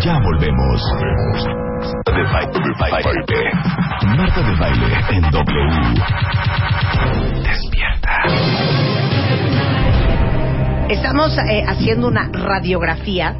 Ya 0.00 0.18
volvemos. 0.20 0.82
De 2.06 2.22
baile, 2.32 2.52
de 2.52 2.72
baile. 2.78 3.50
Marta 4.16 4.40
de 4.42 4.54
baile 4.56 4.86
en 5.10 5.22
W. 5.30 5.94
Despierta. 7.42 8.22
Estamos 10.88 11.36
eh, 11.38 11.64
haciendo 11.66 12.08
una 12.08 12.30
radiografía 12.32 13.36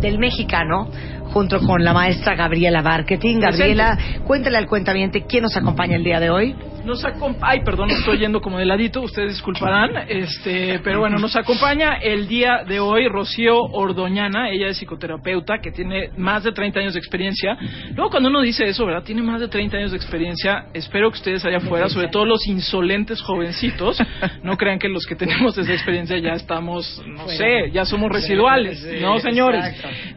del 0.00 0.18
mexicano 0.18 0.88
junto 1.32 1.60
con 1.60 1.84
la 1.84 1.92
maestra 1.92 2.34
Gabriela 2.34 2.82
Marketing. 2.82 3.40
Gabriela, 3.40 3.96
cuéntale 4.26 4.58
al 4.58 4.66
cuentamiento 4.66 5.18
quién 5.28 5.42
nos 5.44 5.56
acompaña 5.56 5.96
el 5.96 6.04
día 6.04 6.20
de 6.20 6.30
hoy. 6.30 6.56
Nos 6.88 7.04
acompaña, 7.04 7.50
ay, 7.50 7.60
perdón, 7.66 7.90
estoy 7.90 8.16
yendo 8.16 8.40
como 8.40 8.56
de 8.56 8.64
ladito, 8.64 9.02
ustedes 9.02 9.34
disculparán, 9.34 9.90
este, 10.08 10.80
pero 10.82 11.00
bueno, 11.00 11.18
nos 11.18 11.36
acompaña 11.36 11.98
el 11.98 12.26
día 12.26 12.64
de 12.66 12.80
hoy 12.80 13.08
Rocío 13.08 13.58
Ordoñana, 13.58 14.48
ella 14.48 14.68
es 14.68 14.78
psicoterapeuta 14.78 15.58
que 15.58 15.70
tiene 15.70 16.08
más 16.16 16.44
de 16.44 16.52
30 16.52 16.80
años 16.80 16.94
de 16.94 16.98
experiencia. 16.98 17.58
Luego 17.94 18.08
cuando 18.08 18.30
uno 18.30 18.40
dice 18.40 18.64
eso, 18.64 18.86
¿verdad? 18.86 19.02
Tiene 19.02 19.20
más 19.20 19.38
de 19.38 19.48
30 19.48 19.76
años 19.76 19.90
de 19.90 19.98
experiencia, 19.98 20.68
espero 20.72 21.10
que 21.10 21.18
ustedes 21.18 21.44
allá 21.44 21.58
afuera, 21.58 21.90
sobre 21.90 22.08
todo 22.08 22.24
los 22.24 22.46
insolentes 22.46 23.20
jovencitos, 23.20 23.98
no 24.42 24.56
crean 24.56 24.78
que 24.78 24.88
los 24.88 25.04
que 25.04 25.14
tenemos 25.14 25.58
esa 25.58 25.74
experiencia 25.74 26.16
ya 26.16 26.32
estamos, 26.32 27.04
no 27.06 27.28
sé, 27.28 27.70
ya 27.70 27.84
somos 27.84 28.10
residuales, 28.10 28.82
¿no, 29.02 29.18
señores? 29.18 29.62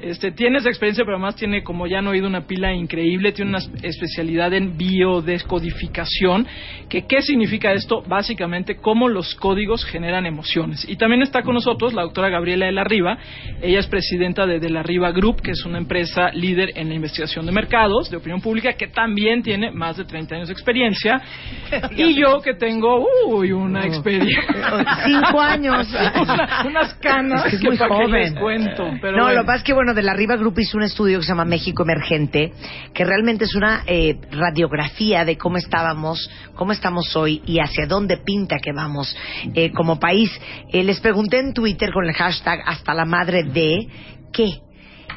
Este, 0.02 0.31
tiene 0.31 0.59
esa 0.59 0.70
experiencia, 0.70 1.03
pero 1.03 1.18
además 1.18 1.36
tiene, 1.36 1.64
como 1.64 1.86
ya 1.86 2.00
han 2.00 2.08
oído, 2.08 2.28
una 2.28 2.48
pila 2.48 2.74
increíble, 2.74 3.34
tiene 3.34 3.50
una 3.50 3.59
especialidad 3.84 4.53
en 4.53 4.78
biodescodificación 4.78 6.48
que 6.90 7.06
qué 7.08 7.22
significa 7.22 7.73
esto, 7.73 8.04
básicamente 8.08 8.76
cómo 8.76 9.08
los 9.08 9.36
códigos 9.36 9.86
generan 9.86 10.26
emociones. 10.26 10.86
Y 10.88 10.95
también 10.95 11.22
está 11.22 11.42
con 11.44 11.56
nosotros 11.56 11.94
la 11.94 12.03
doctora 12.03 12.30
Gabriela 12.30 12.66
de 12.66 12.72
la 12.72 12.84
Riva, 12.84 13.18
ella 13.62 13.80
es 13.80 13.88
presidenta 13.88 14.45
de 14.45 14.59
De 14.59 14.70
la 14.70 14.84
Riva 14.84 15.12
Group, 15.12 15.42
que 15.42 15.52
es 15.52 15.66
una 15.66 15.78
empresa 15.78 16.30
líder 16.34 16.72
en 16.76 16.90
la 16.90 16.95
investigación 16.95 17.45
de 17.45 17.52
mercados, 17.52 18.09
de 18.09 18.18
opinión 18.18 18.42
pública, 18.42 18.73
que 18.73 18.88
también 18.88 19.44
tiene 19.44 19.72
más 19.72 19.98
de 19.98 20.06
30 20.06 20.36
años 20.36 20.48
de 20.48 20.53
experiencia. 20.53 21.22
y 21.95 22.16
yo 22.16 22.42
que 22.42 22.53
tengo, 22.56 23.06
uy, 23.28 23.52
una 23.52 23.86
experiencia. 23.86 24.42
Cinco 25.06 25.40
años. 25.40 25.88
unas 26.66 26.94
canas 26.96 27.46
es 27.46 27.52
que, 27.52 27.58
es 27.58 27.64
muy 27.64 27.78
para 27.78 27.96
joven. 27.96 28.12
que 28.12 28.20
les 28.20 28.34
cuento. 28.40 28.84
Pero 29.02 29.18
no, 29.18 29.23
bueno. 29.23 29.38
lo 29.38 29.42
que 29.42 29.48
pasa 29.48 29.58
es 29.58 29.64
que, 29.64 29.73
bueno, 29.73 29.94
de 29.94 30.03
la 30.03 30.14
Riva 30.14 30.36
Group 30.36 30.59
hizo 30.59 30.78
un 30.78 30.84
estudio 30.84 31.20
que 31.20 31.23
se 31.23 31.30
llama 31.30 31.46
México 31.46 31.84
Emergente, 31.84 32.52
que 32.94 33.06
realmente 33.06 33.46
es 33.46 33.56
una 33.56 33.84
eh, 33.86 34.18
radiografía 34.31 35.25
de 35.25 35.38
cómo 35.38 35.58
estábamos, 35.58 36.30
cómo 36.56 36.72
estamos 36.72 37.16
hoy 37.16 37.42
y 37.46 37.60
hacia 37.60 37.86
dónde 37.86 38.18
pinta 38.18 38.58
que 38.60 38.72
vamos 38.72 39.16
eh, 39.54 39.72
como 39.72 40.00
país. 40.00 40.32
Eh, 40.72 40.84
les 40.84 41.00
pregunté 41.00 41.40
en 41.40 41.54
Twitter 41.54 41.92
con 41.94 42.06
el 42.06 42.14
hashtag 42.14 42.62
hasta 42.66 42.94
la 42.94 43.06
madre 43.06 43.44
de 43.44 43.88
qué. 44.32 44.62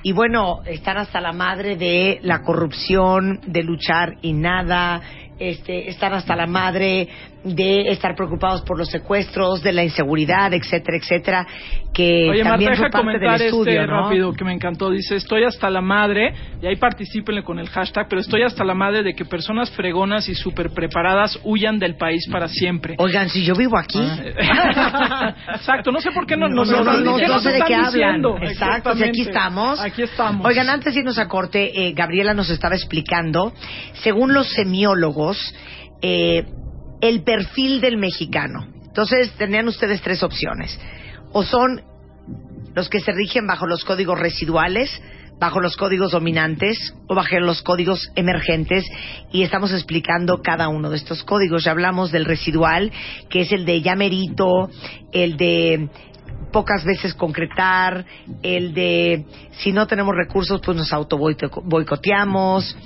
Y 0.03 0.13
bueno, 0.13 0.61
están 0.67 0.99
hasta 0.99 1.21
la 1.21 1.33
madre 1.33 1.77
de 1.77 2.21
la 2.23 2.43
corrupción, 2.43 3.41
de 3.47 3.63
luchar 3.63 4.17
y 4.21 4.35
nada, 4.35 5.01
este, 5.39 5.89
están 5.89 6.13
hasta 6.13 6.37
la 6.37 6.47
madre 6.47 7.09
de 7.45 7.91
estar 7.91 8.15
preocupados 8.15 8.63
por 8.63 8.79
los 8.79 8.89
secuestros, 8.89 9.63
de 9.63 9.73
la 9.73 9.85
inseguridad, 9.85 10.53
etcétera, 10.53 10.97
etcétera, 10.97 11.47
que 11.93 12.31
Oye, 12.31 12.43
Marta, 12.43 12.51
también 12.51 12.71
deja 12.71 12.83
fue 12.83 12.91
parte 12.91 13.11
del 13.13 13.21
comentar 13.21 13.43
estudio, 13.43 13.81
este 13.81 13.87
¿no? 13.87 14.03
rápido 14.03 14.33
que 14.33 14.45
me 14.45 14.53
encantó. 14.53 14.91
Dice, 14.91 15.17
estoy 15.17 15.45
hasta 15.45 15.69
la 15.71 15.81
madre, 15.81 16.35
y 16.63 16.67
ahí 16.67 16.77
particípenle 16.77 17.43
con 17.43 17.59
el 17.59 17.69
hashtag, 17.69 18.07
pero 18.09 18.21
estoy 18.21 18.43
hasta 18.43 18.65
la 18.65 18.75
madre 18.75 19.03
de 19.03 19.15
que 19.15 19.25
personas 19.25 19.71
fregonas 19.71 20.29
y 20.29 20.35
súper 20.35 20.71
preparadas 20.71 21.39
huyan 21.45 21.79
del 21.79 21.97
país 21.97 22.27
para 22.31 22.49
siempre. 22.49 22.95
Oigan, 22.99 23.29
si 23.29 23.45
yo 23.45 23.55
vivo 23.55 23.77
aquí, 23.77 24.01
Exacto, 25.55 25.93
no 25.93 26.01
sé 26.01 26.11
por 26.11 26.27
qué 26.27 26.37
no 26.37 26.49
no, 26.49 26.65
nos 26.65 26.71
no, 26.71 26.85
no, 26.85 27.19
no, 27.19 27.39
sé 27.41 27.53
de 27.53 27.63
qué 27.67 27.75
hablan. 27.75 28.25
Exacto, 28.43 28.95
si 28.95 29.05
aquí 29.05 29.21
Exactamente. 29.21 29.23
estamos. 29.23 29.81
Aquí 29.81 30.03
estamos. 30.03 30.47
Oigan, 30.47 30.69
antes 30.69 30.95
de 30.95 31.01
irnos 31.01 31.19
a 31.19 31.29
corte, 31.29 31.87
eh, 31.87 31.93
Gabriela 31.93 32.35
nos 32.35 32.51
estaba 32.51 32.75
explicando, 32.75 33.53
según 33.95 34.33
los 34.33 34.49
semiólogos, 34.53 35.55
eh, 36.03 36.45
el 37.05 37.23
perfil 37.23 37.83
del 37.83 37.99
mexicano. 37.99 38.67
Entonces, 38.87 39.31
tenían 39.33 39.69
ustedes 39.69 40.01
tres 40.01 40.23
opciones. 40.23 40.81
O 41.33 41.43
son 41.43 41.83
los 42.75 42.89
que 42.89 43.01
se 43.01 43.13
rigen 43.13 43.47
bajo 43.47 43.67
los 43.67 43.85
códigos 43.85 44.19
residuales, 44.19 44.91
bajo 45.39 45.61
los 45.61 45.77
códigos 45.77 46.13
dominantes 46.13 46.95
o 47.07 47.15
bajo 47.15 47.39
los 47.41 47.61
códigos 47.61 48.11
emergentes 48.15 48.87
y 49.33 49.43
estamos 49.43 49.73
explicando 49.73 50.41
cada 50.41 50.69
uno 50.69 50.89
de 50.89 50.97
estos 50.97 51.25
códigos. 51.25 51.65
Ya 51.65 51.73
hablamos 51.73 52.11
del 52.11 52.25
residual, 52.25 52.91
que 53.29 53.43
es 53.43 53.53
el 53.53 53.67
de 53.67 53.83
ya 53.83 53.97
merito, 53.97 54.71
el 55.13 55.37
de 55.37 55.91
pocas 56.53 56.85
veces 56.85 57.13
concretar, 57.15 58.07
el 58.43 58.73
de 58.73 59.27
si 59.59 59.73
no 59.73 59.87
tenemos 59.87 60.15
recursos 60.17 60.63
pues 60.65 60.77
nos 60.77 60.93
auto 60.93 61.19
boicoteamos, 61.19 62.77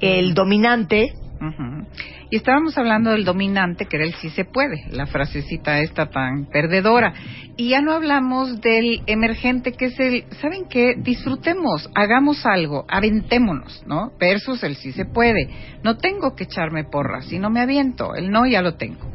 el 0.00 0.34
dominante, 0.34 1.14
Ujú. 1.42 1.86
Y 2.30 2.36
estábamos 2.36 2.78
hablando 2.78 3.10
del 3.10 3.24
dominante, 3.24 3.86
que 3.86 3.96
era 3.96 4.04
el 4.04 4.14
sí 4.14 4.30
se 4.30 4.44
puede, 4.44 4.84
la 4.90 5.06
frasecita 5.06 5.80
esta 5.80 6.06
tan 6.06 6.46
perdedora. 6.46 7.12
Y 7.56 7.70
ya 7.70 7.80
no 7.80 7.92
hablamos 7.92 8.60
del 8.60 9.02
emergente, 9.06 9.72
que 9.72 9.86
es 9.86 9.98
el, 9.98 10.24
¿saben 10.40 10.68
qué? 10.68 10.94
Disfrutemos, 10.96 11.90
hagamos 11.96 12.46
algo, 12.46 12.84
aventémonos, 12.88 13.82
¿no? 13.86 14.12
Versus 14.20 14.62
el 14.62 14.76
sí 14.76 14.92
se 14.92 15.04
puede. 15.04 15.48
No 15.82 15.96
tengo 15.96 16.36
que 16.36 16.44
echarme 16.44 16.84
porras, 16.84 17.26
si 17.26 17.40
no 17.40 17.50
me 17.50 17.60
aviento, 17.60 18.14
el 18.14 18.30
no 18.30 18.46
ya 18.46 18.62
lo 18.62 18.74
tengo. 18.76 19.10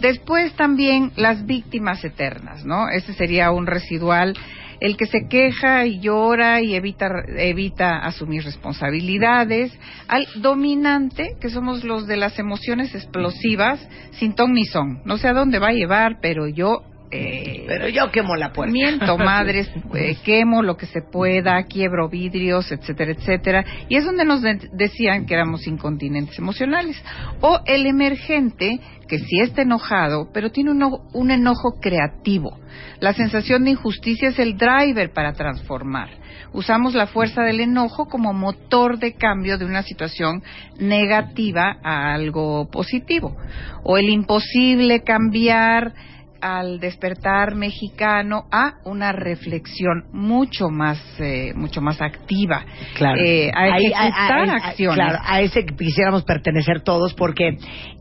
Después 0.00 0.52
también 0.52 1.10
las 1.16 1.44
víctimas 1.44 2.04
eternas, 2.04 2.64
¿no? 2.64 2.88
Ese 2.88 3.14
sería 3.14 3.50
un 3.50 3.66
residual 3.66 4.36
el 4.80 4.96
que 4.96 5.06
se 5.06 5.26
queja 5.28 5.86
y 5.86 6.00
llora 6.00 6.60
y 6.60 6.74
evita, 6.74 7.08
evita 7.36 7.98
asumir 7.98 8.44
responsabilidades, 8.44 9.72
al 10.06 10.26
dominante, 10.36 11.36
que 11.40 11.50
somos 11.50 11.84
los 11.84 12.06
de 12.06 12.16
las 12.16 12.38
emociones 12.38 12.94
explosivas, 12.94 13.86
sin 14.12 14.34
ton 14.34 14.52
ni 14.52 14.64
son. 14.64 15.02
No 15.04 15.18
sé 15.18 15.28
a 15.28 15.32
dónde 15.32 15.58
va 15.58 15.68
a 15.68 15.72
llevar, 15.72 16.18
pero 16.20 16.48
yo... 16.48 16.82
Eh, 17.10 17.64
pero 17.66 17.88
yo 17.88 18.10
quemo 18.10 18.36
la 18.36 18.52
puerta. 18.52 18.72
Miento, 18.72 19.16
madres, 19.18 19.70
eh, 19.94 20.16
quemo 20.24 20.62
lo 20.62 20.76
que 20.76 20.86
se 20.86 21.00
pueda, 21.00 21.62
quiebro 21.64 22.08
vidrios, 22.08 22.70
etcétera, 22.70 23.12
etcétera. 23.12 23.64
Y 23.88 23.96
es 23.96 24.04
donde 24.04 24.24
nos 24.24 24.42
de- 24.42 24.68
decían 24.72 25.24
que 25.26 25.34
éramos 25.34 25.66
incontinentes 25.66 26.38
emocionales. 26.38 27.02
O 27.40 27.60
el 27.66 27.86
emergente, 27.86 28.80
que 29.08 29.18
sí 29.18 29.40
está 29.40 29.62
enojado, 29.62 30.28
pero 30.34 30.50
tiene 30.50 30.70
un, 30.70 30.82
un 31.14 31.30
enojo 31.30 31.78
creativo. 31.80 32.58
La 33.00 33.12
sensación 33.14 33.64
de 33.64 33.70
injusticia 33.70 34.28
es 34.28 34.38
el 34.38 34.56
driver 34.58 35.12
para 35.12 35.32
transformar. 35.32 36.10
Usamos 36.52 36.94
la 36.94 37.06
fuerza 37.06 37.42
del 37.42 37.60
enojo 37.60 38.06
como 38.06 38.32
motor 38.32 38.98
de 38.98 39.14
cambio 39.14 39.58
de 39.58 39.64
una 39.64 39.82
situación 39.82 40.42
negativa 40.78 41.78
a 41.82 42.12
algo 42.14 42.68
positivo. 42.70 43.36
O 43.84 43.98
el 43.98 44.08
imposible 44.08 45.02
cambiar 45.02 45.92
al 46.40 46.80
despertar 46.80 47.54
mexicano 47.54 48.44
a 48.50 48.74
una 48.84 49.12
reflexión 49.12 50.04
mucho 50.12 50.68
más 50.68 50.98
eh, 51.18 51.52
mucho 51.54 51.80
más 51.80 52.00
activa 52.00 52.64
Claro. 52.94 53.20
Eh, 53.24 53.50
a 53.54 53.60
Ahí- 53.60 53.86
ejecutar 53.86 54.48
a- 54.48 54.52
a- 54.52 54.54
a- 54.54 54.68
acciones 54.68 54.94
Claro, 54.96 55.18
a 55.24 55.40
ese 55.40 55.64
que 55.66 55.76
quisiéramos 55.76 56.24
pertenecer 56.24 56.82
todos, 56.82 57.14
porque 57.14 57.58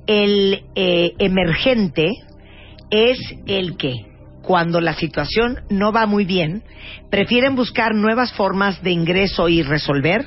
el 0.07 0.63
eh, 0.75 1.13
emergente 1.19 2.11
es 2.89 3.17
el 3.47 3.75
que, 3.77 3.93
cuando 4.41 4.79
la 4.79 4.93
situación 4.93 5.59
no 5.69 5.91
va 5.91 6.05
muy 6.05 6.23
bien, 6.25 6.63
prefieren 7.11 7.55
buscar 7.55 7.93
nuevas 7.93 8.31
formas 8.33 8.81
de 8.81 8.91
ingreso 8.91 9.49
y 9.49 9.61
resolver 9.63 10.25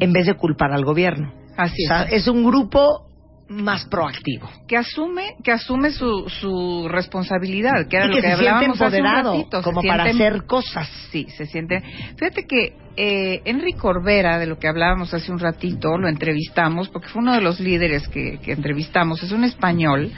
en 0.00 0.12
vez 0.12 0.26
de 0.26 0.34
culpar 0.34 0.72
al 0.72 0.84
gobierno. 0.84 1.32
Así 1.56 1.84
O 1.86 1.88
sea, 1.88 2.02
es. 2.04 2.22
es 2.22 2.28
un 2.28 2.44
grupo 2.44 3.06
más 3.50 3.84
proactivo. 3.86 4.48
que 4.66 4.76
asume 4.76 5.34
que 5.42 5.50
asume 5.50 5.90
su, 5.90 6.28
su 6.28 6.86
responsabilidad 6.88 7.88
que 7.88 7.96
era 7.96 8.06
Y 8.06 8.08
lo 8.08 8.14
que 8.14 8.20
siente 8.22 8.32
hablábamos 8.32 8.80
hace 8.80 9.00
un 9.00 9.06
ratito, 9.06 9.58
se 9.58 9.64
como 9.64 9.82
para 9.82 10.04
hacer 10.04 10.44
cosas. 10.44 10.88
sí 11.10 11.26
se 11.36 11.46
siente 11.46 11.82
fíjate 12.16 12.46
que 12.46 12.74
eh, 12.96 13.42
Enrique 13.44 13.80
Orbera 13.82 14.38
de 14.38 14.46
lo 14.46 14.58
que 14.58 14.68
hablábamos 14.68 15.12
hace 15.14 15.32
un 15.32 15.40
ratito 15.40 15.98
lo 15.98 16.08
entrevistamos 16.08 16.88
porque 16.88 17.08
fue 17.08 17.22
uno 17.22 17.34
de 17.34 17.40
los 17.40 17.58
líderes 17.58 18.06
que, 18.08 18.38
que 18.38 18.52
entrevistamos 18.52 19.22
es 19.22 19.32
un 19.32 19.44
español 19.44 20.12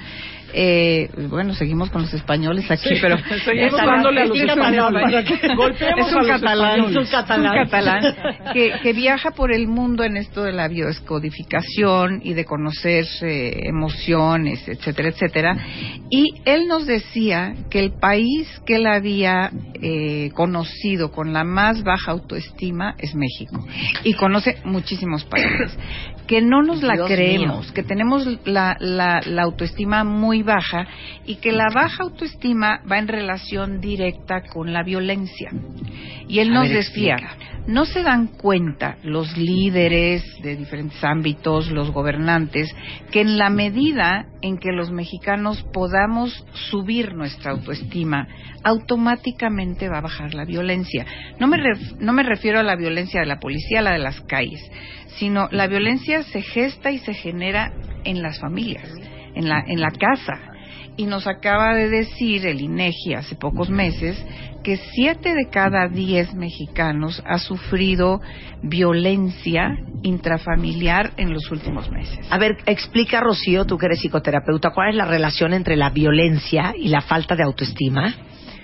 Eh, 0.54 1.08
bueno, 1.30 1.54
seguimos 1.54 1.90
con 1.90 2.02
los 2.02 2.12
españoles 2.14 2.70
aquí, 2.70 2.90
pero 3.00 3.16
seguimos 3.44 3.80
es, 3.80 3.86
dándole 3.86 4.22
a 4.22 4.24
los 4.26 4.38
es, 4.38 4.48
españoles. 4.48 5.24
Golpeemos 5.56 6.08
es 6.08 6.14
un 6.14 6.26
catalán, 6.26 6.80
españoles. 6.80 6.90
es 6.90 6.96
un 6.96 7.06
catalán 7.10 8.16
que, 8.52 8.72
que 8.82 8.92
viaja 8.92 9.30
por 9.30 9.52
el 9.52 9.66
mundo 9.66 10.04
en 10.04 10.16
esto 10.16 10.42
de 10.42 10.52
la 10.52 10.68
biodescodificación 10.68 12.20
y 12.22 12.34
de 12.34 12.44
conocer 12.44 13.06
eh, 13.22 13.68
emociones, 13.68 14.66
etcétera, 14.68 15.08
etcétera. 15.08 15.56
Y 16.10 16.34
él 16.44 16.66
nos 16.68 16.86
decía 16.86 17.54
que 17.70 17.80
el 17.80 17.92
país 17.92 18.48
que 18.66 18.76
él 18.76 18.86
había 18.86 19.50
eh, 19.80 20.30
conocido 20.34 21.10
con 21.10 21.32
la 21.32 21.44
más 21.44 21.82
baja 21.82 22.12
autoestima 22.12 22.94
es 22.98 23.14
México. 23.14 23.66
Y 24.04 24.14
conoce 24.14 24.58
muchísimos 24.64 25.24
países. 25.24 25.76
Que 26.26 26.40
no 26.40 26.62
nos 26.62 26.82
la 26.82 26.94
Dios 26.94 27.08
creemos, 27.08 27.64
mío. 27.66 27.74
que 27.74 27.82
tenemos 27.82 28.26
la, 28.44 28.76
la, 28.78 29.20
la 29.24 29.42
autoestima 29.42 30.04
muy 30.04 30.41
baja 30.42 30.86
y 31.26 31.36
que 31.36 31.52
la 31.52 31.68
baja 31.74 32.02
autoestima 32.04 32.80
va 32.90 32.98
en 32.98 33.08
relación 33.08 33.80
directa 33.80 34.42
con 34.42 34.72
la 34.72 34.82
violencia. 34.82 35.50
Y 36.28 36.38
él 36.40 36.50
A 36.52 36.54
nos 36.54 36.68
ver, 36.68 36.76
decía, 36.78 37.14
explica. 37.16 37.64
no 37.66 37.84
se 37.84 38.02
dan 38.02 38.26
cuenta 38.28 38.96
los 39.02 39.36
líderes 39.36 40.24
de 40.42 40.56
diferentes 40.56 41.02
ámbitos, 41.04 41.70
los 41.70 41.90
gobernantes, 41.90 42.74
que 43.10 43.20
en 43.20 43.36
la 43.38 43.50
medida 43.50 44.26
en 44.40 44.58
que 44.58 44.72
los 44.72 44.90
mexicanos 44.90 45.62
podamos 45.72 46.44
subir 46.70 47.14
nuestra 47.14 47.50
autoestima, 47.52 48.26
automáticamente 48.64 49.88
va 49.88 49.98
a 49.98 50.02
bajar 50.02 50.34
la 50.34 50.44
violencia. 50.44 51.04
No 51.38 51.46
me, 51.48 51.56
ref- 51.58 51.96
no 51.98 52.12
me 52.12 52.22
refiero 52.22 52.60
a 52.60 52.62
la 52.62 52.76
violencia 52.76 53.20
de 53.20 53.26
la 53.26 53.38
policía, 53.40 53.80
a 53.80 53.82
la 53.82 53.92
de 53.92 53.98
las 53.98 54.20
calles, 54.22 54.60
sino 55.18 55.48
la 55.50 55.66
violencia 55.66 56.22
se 56.22 56.42
gesta 56.42 56.90
y 56.90 56.98
se 56.98 57.14
genera 57.14 57.72
en 58.04 58.22
las 58.22 58.38
familias, 58.40 58.88
en 59.34 59.48
la, 59.48 59.62
en 59.66 59.80
la 59.80 59.90
casa. 59.90 60.38
Y 60.96 61.06
nos 61.06 61.26
acaba 61.26 61.74
de 61.74 61.88
decir 61.88 62.46
el 62.46 62.60
INEGI 62.60 63.14
hace 63.14 63.34
pocos 63.34 63.70
meses 63.70 64.22
que 64.62 64.76
siete 64.76 65.34
de 65.34 65.48
cada 65.50 65.88
diez 65.88 66.34
mexicanos 66.34 67.22
ha 67.26 67.38
sufrido 67.38 68.20
violencia 68.62 69.76
intrafamiliar 70.02 71.12
en 71.16 71.32
los 71.32 71.50
últimos 71.50 71.90
meses. 71.90 72.18
A 72.30 72.38
ver, 72.38 72.58
explica, 72.66 73.20
Rocío, 73.20 73.64
tú 73.64 73.78
que 73.78 73.86
eres 73.86 74.00
psicoterapeuta, 74.00 74.70
¿cuál 74.70 74.90
es 74.90 74.96
la 74.96 75.06
relación 75.06 75.52
entre 75.54 75.76
la 75.76 75.90
violencia 75.90 76.74
y 76.76 76.88
la 76.88 77.00
falta 77.00 77.36
de 77.36 77.42
autoestima? 77.42 78.14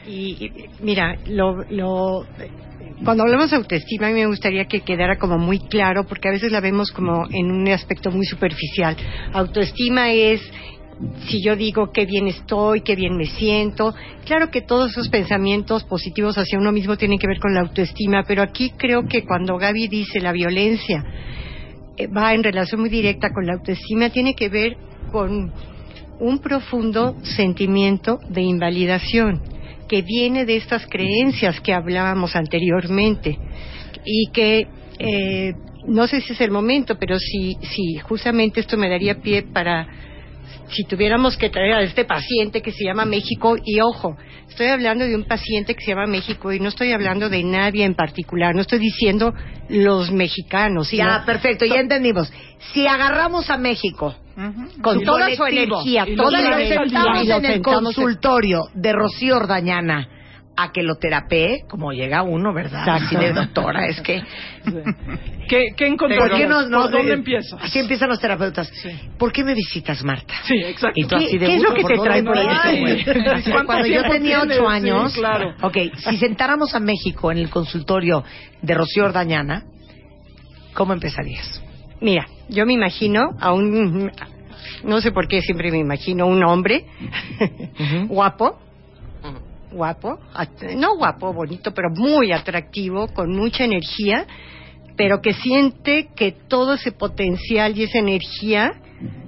Y, 0.09 0.51
mira, 0.81 1.19
lo, 1.27 1.63
lo, 1.69 2.25
cuando 3.05 3.25
hablamos 3.25 3.51
de 3.51 3.57
autoestima, 3.57 4.07
a 4.07 4.11
mí 4.11 4.15
me 4.15 4.27
gustaría 4.27 4.65
que 4.65 4.81
quedara 4.81 5.19
como 5.19 5.37
muy 5.37 5.59
claro, 5.59 6.05
porque 6.05 6.29
a 6.29 6.33
veces 6.33 6.51
la 6.51 6.61
vemos 6.61 6.91
como 6.91 7.27
en 7.31 7.51
un 7.51 7.69
aspecto 7.69 8.11
muy 8.11 8.25
superficial. 8.25 8.97
Autoestima 9.35 10.11
es 10.13 10.41
si 11.29 11.43
yo 11.43 11.55
digo 11.57 11.93
qué 11.93 12.07
bien 12.07 12.27
estoy, 12.27 12.81
qué 12.81 12.97
bien 12.97 13.17
me 13.17 13.27
siento. 13.27 13.95
Claro 14.25 14.51
que 14.51 14.63
todos 14.63 14.93
esos 14.93 15.11
pensamientos 15.11 15.85
positivos 15.85 16.39
hacia 16.39 16.59
uno 16.59 16.73
mismo 16.73 16.97
tienen 16.97 17.19
que 17.19 17.29
ver 17.29 17.39
con 17.39 17.55
la 17.55 17.61
autoestima, 17.61 18.25
pero 18.27 18.43
aquí 18.43 18.73
creo 18.77 19.07
que 19.07 19.25
cuando 19.25 19.59
Gaby 19.59 19.89
dice 19.89 20.21
la 20.21 20.33
violencia 20.33 21.05
eh, 21.97 22.07
va 22.07 22.35
en 22.35 22.43
relación 22.43 22.81
muy 22.81 22.91
directa 22.91 23.29
con 23.33 23.47
la 23.47 23.55
autoestima, 23.55 24.11
tiene 24.11 24.35
que 24.35 24.49
ver 24.49 24.77
con 25.13 25.53
un 26.19 26.39
profundo 26.41 27.15
sentimiento 27.23 28.19
de 28.29 28.43
invalidación 28.43 29.58
que 29.89 30.03
viene 30.03 30.45
de 30.45 30.57
estas 30.57 30.87
creencias 30.87 31.61
que 31.61 31.73
hablábamos 31.73 32.37
anteriormente 32.37 33.39
y 34.05 34.31
que 34.33 34.67
eh, 34.99 35.55
no 35.87 36.07
sé 36.07 36.21
si 36.21 36.33
es 36.33 36.41
el 36.41 36.51
momento, 36.51 36.97
pero 36.99 37.19
si, 37.19 37.57
si 37.63 37.99
justamente 37.99 38.61
esto 38.61 38.77
me 38.77 38.89
daría 38.89 39.21
pie 39.21 39.43
para 39.43 39.87
si 40.71 40.85
tuviéramos 40.85 41.37
que 41.37 41.51
traer 41.51 41.73
a 41.73 41.83
este 41.83 42.05
paciente 42.05 42.61
que 42.61 42.73
se 42.73 42.85
llama 42.85 43.05
México, 43.05 43.57
y 43.65 43.81
ojo, 43.81 44.17
estoy 44.49 44.67
hablando 44.67 45.07
de 45.07 45.15
un 45.15 45.25
paciente 45.25 45.75
que 45.75 45.83
se 45.83 45.93
llama 45.93 46.07
México 46.07 46.53
y 46.53 46.61
no 46.61 46.69
estoy 46.69 46.93
hablando 46.93 47.29
de 47.29 47.43
nadie 47.43 47.85
en 47.85 47.95
particular, 47.95 48.55
no 48.55 48.63
estoy 48.63 48.79
diciendo 48.79 49.33
los 49.69 50.11
mexicanos. 50.11 50.91
Ya, 50.91 51.23
perfecto, 51.25 51.65
ya 51.65 51.81
entendimos. 51.81 52.31
Si 52.73 52.87
agarramos 52.87 53.49
a 53.51 53.57
México 53.57 54.15
con 54.83 55.03
toda 55.03 55.35
su 55.35 55.45
energía, 55.45 56.07
toda 56.17 56.41
la 56.41 56.57
sentamos 56.59 57.29
en 57.29 57.45
el 57.45 57.63
consultorio 57.63 58.65
de 58.75 58.93
Rocío 58.93 59.37
Ordañana 59.37 60.09
a 60.61 60.73
que 60.73 60.83
lo 60.83 60.97
terapee, 60.97 61.61
como 61.69 61.93
llega 61.93 62.23
uno, 62.23 62.53
¿verdad? 62.53 62.83
Así 62.89 63.15
de 63.15 63.33
doctora, 63.33 63.87
es 63.87 64.01
que... 64.01 64.21
¿Qué, 65.49 65.69
qué 65.77 65.87
encontró? 65.87 66.19
¿Por 66.19 66.37
qué 66.37 66.47
no, 66.49 66.67
no- 66.69 66.83
¿Por 66.83 66.91
dónde 66.91 67.13
eh, 67.13 67.15
empieza? 67.15 67.57
Así 67.59 67.79
empiezan 67.79 68.09
los 68.09 68.21
terapeutas. 68.21 68.71
¿Por 69.19 69.31
qué 69.33 69.45
me 69.45 69.55
visitas, 69.55 70.03
Marta? 70.03 70.35
Sí, 70.45 70.57
exacto. 70.57 70.95
Y 71.01 71.07
tú 71.07 71.15
así 71.17 71.39
de 71.39 71.47
¿Qué 71.47 71.55
es 71.57 71.63
lo 71.63 71.71
"Uy, 71.71 71.77
que 71.77 71.83
¿por 71.83 71.93
te 71.93 71.99
trae 72.01 72.23
por 72.25 72.37
ahí?" 72.37 73.05
Cuando 73.67 73.87
yo 73.87 74.03
tenía 74.11 74.43
ocho 74.43 74.53
Sí, 74.55 74.67
años, 74.67 75.15
claro. 75.15 75.55
ok, 75.63 75.77
si 75.97 76.17
sentáramos 76.19 76.75
a 76.75 76.81
México 76.81 77.31
en 77.33 77.39
el 77.39 77.51
consultorio 77.51 78.25
de 78.61 78.75
Rocío 78.75 79.05
Ordañana, 79.05 79.63
¿cómo 80.75 80.93
empezarías? 80.93 81.63
Mira, 82.01 82.27
yo 82.49 82.67
me 82.67 82.73
imagino 82.75 83.31
a 83.41 83.53
un, 83.53 84.11
no 84.85 85.01
sé 85.01 85.13
por 85.13 85.29
qué 85.29 85.41
siempre 85.43 85.71
me 85.71 85.79
imagino 85.79 86.27
un 86.27 86.43
hombre 86.45 86.85
guapo, 88.09 88.59
guapo, 89.73 90.19
no 90.77 90.97
guapo, 90.97 91.33
bonito, 91.33 91.73
pero 91.73 91.91
muy 91.91 92.33
atractivo, 92.33 93.09
con 93.09 93.35
mucha 93.37 93.65
energía, 93.65 94.27
pero 94.97 95.21
que 95.21 95.35
siente 95.35 96.09
que 96.17 96.33
todo 96.33 96.75
ese 96.75 96.93
potencial 96.93 97.77
y 97.77 97.85
esa 97.85 97.99
energía 97.99 98.73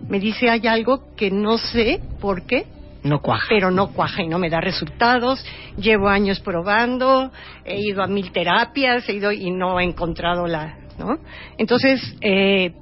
me 0.08 0.19
dice 0.19 0.50
hay 0.50 0.67
algo 0.67 1.14
que 1.17 1.31
no 1.31 1.58
sé 1.58 2.00
por 2.20 2.43
qué, 2.47 2.67
No 3.05 3.20
cuaja. 3.20 3.47
pero 3.49 3.70
no 3.70 3.93
cuaja 3.93 4.23
y 4.23 4.29
no 4.29 4.38
me 4.38 4.50
da 4.50 4.61
resultados. 4.61 5.44
Llevo 5.76 6.08
años 6.08 6.41
probando, 6.41 7.31
he 7.64 7.81
ido 7.81 8.02
a 8.02 8.06
mil 8.08 8.32
terapias, 8.32 9.08
he 9.08 9.14
ido 9.14 9.31
y 9.31 9.50
no 9.52 9.79
he 9.79 9.85
encontrado 9.85 10.47
la, 10.47 10.76
¿no? 10.99 11.19
Entonces, 11.56 12.17
eh, 12.20 12.73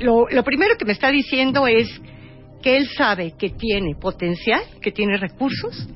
lo, 0.00 0.26
lo 0.28 0.42
primero 0.42 0.76
que 0.76 0.84
me 0.84 0.92
está 0.92 1.10
diciendo 1.10 1.66
es 1.66 1.88
que 2.62 2.76
él 2.76 2.88
sabe 2.96 3.34
que 3.38 3.50
tiene 3.50 3.94
potencial, 3.94 4.62
que 4.80 4.92
tiene 4.92 5.16
recursos, 5.16 5.88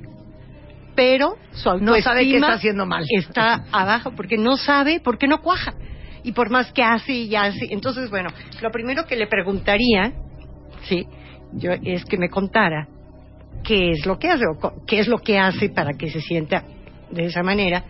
pero 0.94 1.37
su 1.52 1.79
No 1.79 2.00
sabe 2.00 2.29
qué 2.29 2.37
está 2.37 2.52
haciendo 2.55 2.87
mal. 2.87 3.05
está 3.11 3.64
abajo 3.73 4.12
porque 4.14 4.37
no 4.37 4.56
sabe, 4.56 5.00
porque 5.00 5.26
no 5.26 5.41
cuaja. 5.41 5.75
Y 6.23 6.32
por 6.32 6.50
más 6.50 6.73
que 6.73 6.82
hace 6.82 7.12
y 7.12 7.35
hace. 7.35 7.69
Entonces, 7.70 8.11
bueno, 8.11 8.29
lo 8.61 8.70
primero 8.70 9.06
que 9.06 9.17
le 9.17 9.26
preguntaría, 9.26 10.12
sí, 10.82 11.06
yo, 11.55 11.73
es 11.73 12.05
que 12.05 12.19
me 12.19 12.29
contara 12.29 12.87
qué 13.64 13.93
es 13.93 14.05
lo 14.05 14.19
que 14.19 14.29
hace, 14.29 14.44
o 14.46 14.85
qué 14.87 15.00
es 15.00 15.08
lo 15.08 15.19
que 15.19 15.38
hace 15.38 15.70
para 15.70 15.94
que 15.94 16.11
se 16.11 16.20
sienta 16.20 16.64
de 17.11 17.25
esa 17.26 17.43
manera. 17.43 17.85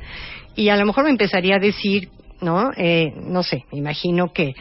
Y 0.55 0.69
a 0.69 0.77
lo 0.77 0.87
mejor 0.87 1.05
me 1.05 1.11
empezaría 1.11 1.57
a 1.57 1.59
decir, 1.59 2.11
¿no? 2.41 2.71
Eh, 2.77 3.13
no 3.17 3.43
sé, 3.43 3.65
me 3.73 3.79
imagino 3.79 4.33
que 4.33 4.55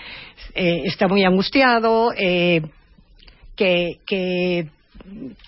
eh, 0.53 0.81
está 0.86 1.07
muy 1.07 1.24
angustiado, 1.24 2.13
eh, 2.17 2.62
que, 3.55 4.00
que 4.05 4.69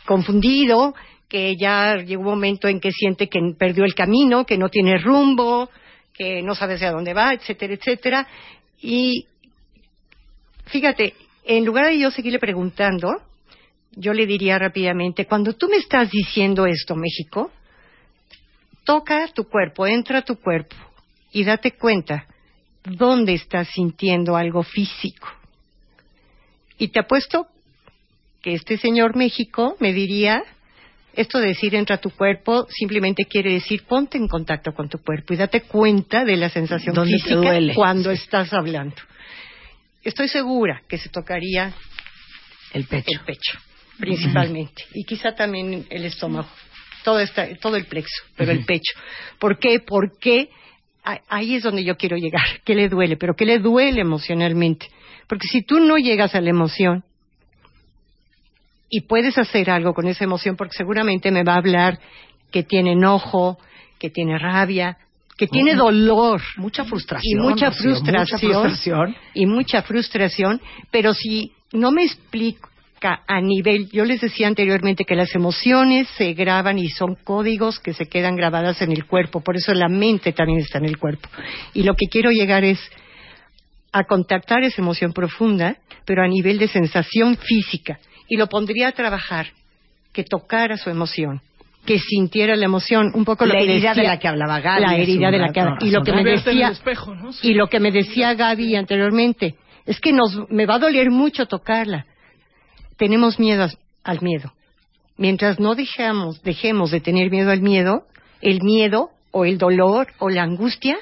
confundido, 0.05 0.93
que 1.27 1.55
ya 1.55 1.97
llegó 1.97 2.23
un 2.23 2.29
momento 2.29 2.67
en 2.67 2.79
que 2.79 2.91
siente 2.91 3.27
que 3.27 3.39
perdió 3.57 3.85
el 3.85 3.95
camino, 3.95 4.45
que 4.45 4.57
no 4.57 4.69
tiene 4.69 4.97
rumbo, 4.97 5.69
que 6.13 6.41
no 6.41 6.55
sabe 6.55 6.75
hacia 6.75 6.91
dónde 6.91 7.13
va, 7.13 7.33
etcétera, 7.33 7.73
etcétera. 7.73 8.27
Y 8.81 9.27
fíjate, 10.65 11.13
en 11.45 11.65
lugar 11.65 11.87
de 11.87 11.99
yo 11.99 12.11
seguirle 12.11 12.39
preguntando, 12.39 13.21
yo 13.91 14.13
le 14.13 14.25
diría 14.25 14.57
rápidamente, 14.57 15.25
cuando 15.25 15.53
tú 15.53 15.67
me 15.67 15.77
estás 15.77 16.09
diciendo 16.11 16.65
esto, 16.65 16.95
México, 16.95 17.51
toca 18.83 19.27
tu 19.33 19.45
cuerpo, 19.45 19.85
entra 19.87 20.21
tu 20.21 20.37
cuerpo 20.37 20.75
y 21.31 21.43
date 21.43 21.71
cuenta 21.71 22.25
dónde 22.83 23.33
estás 23.33 23.69
sintiendo 23.69 24.35
algo 24.35 24.63
físico. 24.63 25.27
Y 26.77 26.89
te 26.89 26.99
apuesto 26.99 27.47
que 28.41 28.53
este 28.53 28.77
señor 28.77 29.15
México 29.15 29.75
me 29.79 29.93
diría, 29.93 30.43
esto 31.13 31.39
de 31.39 31.49
decir 31.49 31.75
entra 31.75 31.97
a 31.97 32.01
tu 32.01 32.09
cuerpo 32.09 32.65
simplemente 32.69 33.25
quiere 33.25 33.53
decir 33.53 33.83
ponte 33.83 34.17
en 34.17 34.27
contacto 34.27 34.73
con 34.73 34.89
tu 34.89 34.97
cuerpo 34.97 35.33
y 35.33 35.37
date 35.37 35.61
cuenta 35.61 36.25
de 36.25 36.37
la 36.37 36.49
sensación 36.49 36.95
¿Dónde 36.95 37.17
te 37.17 37.23
física 37.23 37.35
duele? 37.35 37.73
cuando 37.75 38.09
estás 38.11 38.51
hablando. 38.53 38.95
Estoy 40.03 40.27
segura 40.27 40.81
que 40.87 40.97
se 40.97 41.09
tocaría 41.09 41.73
El 42.73 42.85
pecho. 42.85 43.11
el 43.11 43.19
pecho, 43.19 43.59
principalmente, 43.99 44.83
y 44.95 45.03
quizá 45.03 45.35
también 45.35 45.85
el 45.91 46.05
estómago, 46.05 46.49
todo, 47.03 47.19
esta, 47.19 47.47
todo 47.57 47.75
el 47.75 47.85
plexo, 47.85 48.23
pero 48.35 48.51
el 48.51 48.65
pecho. 48.65 48.93
¿Por 49.37 49.59
qué? 49.59 49.79
Porque 49.79 50.49
ahí 51.03 51.55
es 51.55 51.63
donde 51.63 51.83
yo 51.83 51.97
quiero 51.97 52.17
llegar. 52.17 52.43
¿Qué 52.65 52.75
le 52.75 52.89
duele? 52.89 53.17
Pero 53.17 53.35
¿qué 53.35 53.45
le 53.45 53.59
duele 53.59 54.01
emocionalmente? 54.01 54.87
Porque 55.27 55.47
si 55.47 55.61
tú 55.63 55.79
no 55.79 55.97
llegas 55.97 56.35
a 56.35 56.41
la 56.41 56.49
emoción 56.49 57.03
y 58.89 59.01
puedes 59.01 59.37
hacer 59.37 59.69
algo 59.69 59.93
con 59.93 60.07
esa 60.07 60.23
emoción, 60.25 60.55
porque 60.57 60.75
seguramente 60.77 61.31
me 61.31 61.43
va 61.43 61.53
a 61.53 61.57
hablar 61.57 61.99
que 62.51 62.63
tiene 62.63 62.93
enojo, 62.93 63.57
que 63.97 64.09
tiene 64.09 64.37
rabia, 64.37 64.97
que 65.37 65.47
tiene 65.47 65.73
dolor 65.75 66.41
Mucha 66.57 66.83
frustración. 66.83 67.39
y 67.39 67.41
mucha 67.41 67.71
frustración, 67.71 68.19
Mucha 68.21 68.37
frustración. 68.37 69.15
y 69.33 69.45
mucha 69.45 69.81
frustración, 69.81 70.61
pero 70.91 71.13
si 71.13 71.53
no 71.71 71.91
me 71.91 72.03
explico 72.03 72.69
marca 73.01 73.23
a 73.27 73.41
nivel, 73.41 73.89
yo 73.91 74.05
les 74.05 74.21
decía 74.21 74.47
anteriormente 74.47 75.05
que 75.05 75.15
las 75.15 75.33
emociones 75.35 76.07
se 76.17 76.33
graban 76.33 76.77
y 76.77 76.89
son 76.89 77.15
códigos 77.23 77.79
que 77.79 77.93
se 77.93 78.07
quedan 78.07 78.35
grabadas 78.35 78.81
en 78.81 78.91
el 78.91 79.05
cuerpo, 79.05 79.41
por 79.41 79.55
eso 79.55 79.73
la 79.73 79.89
mente 79.89 80.33
también 80.33 80.59
está 80.59 80.77
en 80.77 80.85
el 80.85 80.97
cuerpo. 80.97 81.29
Y 81.73 81.83
lo 81.83 81.93
que 81.95 82.07
quiero 82.07 82.31
llegar 82.31 82.63
es 82.63 82.79
a 83.91 84.03
contactar 84.03 84.63
esa 84.63 84.81
emoción 84.81 85.13
profunda, 85.13 85.77
pero 86.05 86.23
a 86.23 86.27
nivel 86.27 86.59
de 86.59 86.67
sensación 86.67 87.37
física. 87.37 87.99
Y 88.29 88.37
lo 88.37 88.47
pondría 88.47 88.89
a 88.89 88.91
trabajar, 88.93 89.47
que 90.13 90.23
tocara 90.23 90.77
su 90.77 90.89
emoción, 90.89 91.41
que 91.85 91.99
sintiera 91.99 92.55
la 92.55 92.65
emoción, 92.65 93.11
un 93.13 93.25
poco 93.25 93.45
lo 93.45 93.53
la 93.53 93.59
que 93.59 93.65
herida 93.65 93.89
decía, 93.89 94.03
de 94.03 94.07
la 94.07 94.19
que 94.19 94.27
hablaba 94.27 94.59
Gaby. 94.59 94.81
la 94.81 94.91
hace 94.91 95.01
herida 95.01 95.27
un 95.27 95.31
de 95.31 95.39
la 95.39 95.51
que 95.51 95.61
rato, 95.61 95.85
y 95.85 95.89
lo 95.89 96.03
que 96.03 96.13
me 96.13 96.23
decía 96.23 96.69
espejo, 96.69 97.15
¿no? 97.15 97.33
Sí. 97.33 97.49
y 97.49 97.53
lo 97.55 97.67
que 97.67 97.79
me 97.79 97.91
decía 97.91 98.33
Gaby 98.33 98.75
anteriormente 98.75 99.55
es 99.85 99.99
que 99.99 100.13
nos 100.13 100.49
me 100.49 100.65
va 100.65 100.75
a 100.75 100.79
doler 100.79 101.09
mucho 101.09 101.47
tocarla 101.47 102.05
tenemos 103.01 103.39
miedo 103.39 103.65
al 104.03 104.21
miedo. 104.21 104.53
Mientras 105.17 105.59
no 105.59 105.73
dejamos 105.73 106.43
dejemos 106.43 106.91
de 106.91 107.01
tener 107.01 107.31
miedo 107.31 107.49
al 107.49 107.63
miedo 107.63 108.05
el 108.41 108.61
miedo 108.61 109.09
o 109.31 109.43
el 109.43 109.57
dolor 109.57 110.09
o 110.19 110.29
la 110.29 110.43
angustia 110.43 110.99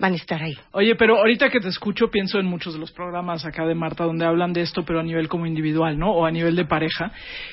van 0.00 0.14
a 0.14 0.16
estar 0.16 0.42
ahí 0.42 0.56
Oye, 0.72 0.96
pero 0.96 1.18
ahorita 1.18 1.50
que 1.50 1.60
te 1.60 1.68
escucho 1.68 2.08
pienso 2.10 2.38
en 2.38 2.46
muchos 2.46 2.72
de 2.74 2.80
los 2.80 2.90
programas 2.90 3.44
acá 3.44 3.66
de 3.66 3.74
Marta 3.74 4.04
donde 4.04 4.24
hablan 4.24 4.52
de 4.52 4.62
esto, 4.62 4.84
pero 4.84 5.00
a 5.00 5.02
nivel 5.02 5.28
como 5.28 5.46
individual, 5.46 5.98
¿no? 5.98 6.10
O 6.12 6.24
a 6.24 6.30
nivel 6.30 6.56
de 6.56 6.64
pareja. 6.64 7.12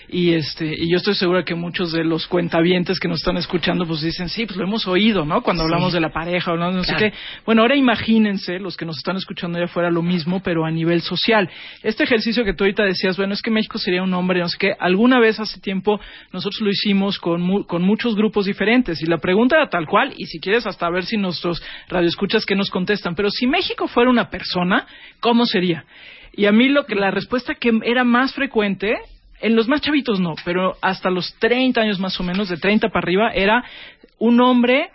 Y 0.09 0.33
este, 0.33 0.65
y 0.65 0.89
yo 0.89 0.97
estoy 0.97 1.13
segura 1.15 1.43
que 1.43 1.55
muchos 1.55 1.91
de 1.91 2.03
los 2.03 2.25
cuentavientes 2.27 2.99
que 2.99 3.07
nos 3.07 3.17
están 3.19 3.37
escuchando 3.37 3.85
pues 3.85 4.01
dicen, 4.01 4.29
sí, 4.29 4.45
pues 4.45 4.57
lo 4.57 4.63
hemos 4.63 4.87
oído, 4.87 5.25
¿no? 5.25 5.41
Cuando 5.43 5.63
hablamos 5.63 5.91
de 5.93 5.99
la 5.99 6.09
pareja, 6.11 6.51
hablamos 6.51 6.75
de 6.75 6.77
no 6.79 6.83
sé 6.85 6.95
qué. 6.97 7.13
Bueno, 7.45 7.61
ahora 7.63 7.75
imagínense 7.75 8.59
los 8.59 8.77
que 8.77 8.85
nos 8.85 8.97
están 8.97 9.17
escuchando 9.17 9.57
allá 9.57 9.65
afuera 9.65 9.89
lo 9.91 10.01
mismo, 10.01 10.41
pero 10.41 10.65
a 10.65 10.71
nivel 10.71 11.01
social. 11.01 11.49
Este 11.83 12.03
ejercicio 12.03 12.45
que 12.45 12.53
tú 12.53 12.63
ahorita 12.63 12.83
decías, 12.83 13.17
bueno, 13.17 13.33
es 13.33 13.41
que 13.41 13.51
México 13.51 13.77
sería 13.77 14.03
un 14.03 14.13
hombre, 14.13 14.39
no 14.39 14.47
sé 14.47 14.57
qué. 14.57 14.73
Alguna 14.79 15.19
vez 15.19 15.39
hace 15.39 15.59
tiempo 15.59 15.99
nosotros 16.31 16.61
lo 16.61 16.69
hicimos 16.69 17.19
con, 17.19 17.41
mu- 17.41 17.65
con 17.65 17.81
muchos 17.81 18.15
grupos 18.15 18.45
diferentes. 18.45 19.01
Y 19.01 19.05
la 19.05 19.17
pregunta 19.17 19.57
era 19.57 19.69
tal 19.69 19.85
cual, 19.87 20.13
y 20.17 20.25
si 20.27 20.39
quieres 20.39 20.65
hasta 20.65 20.89
ver 20.89 21.03
si 21.05 21.17
nuestros 21.17 21.61
radioescuchas 21.89 22.36
que 22.45 22.55
nos 22.55 22.69
contestan. 22.69 23.15
Pero 23.15 23.29
si 23.29 23.47
México 23.47 23.87
fuera 23.87 24.09
una 24.09 24.29
persona, 24.29 24.85
¿cómo 25.19 25.45
sería? 25.45 25.85
Y 26.33 26.45
a 26.45 26.51
mí 26.51 26.69
lo 26.69 26.85
que 26.85 26.95
la 26.95 27.11
respuesta 27.11 27.55
que 27.55 27.71
era 27.83 28.03
más 28.03 28.33
frecuente 28.33 28.95
en 29.39 29.55
los 29.55 29.67
más 29.67 29.81
chavitos 29.81 30.19
no, 30.19 30.35
pero 30.45 30.75
hasta 30.81 31.09
los 31.09 31.35
30 31.39 31.81
años 31.81 31.99
más 31.99 32.19
o 32.19 32.23
menos, 32.23 32.49
de 32.49 32.57
30 32.57 32.89
para 32.89 33.03
arriba, 33.03 33.31
era 33.33 33.63
un 34.17 34.41
hombre 34.41 34.89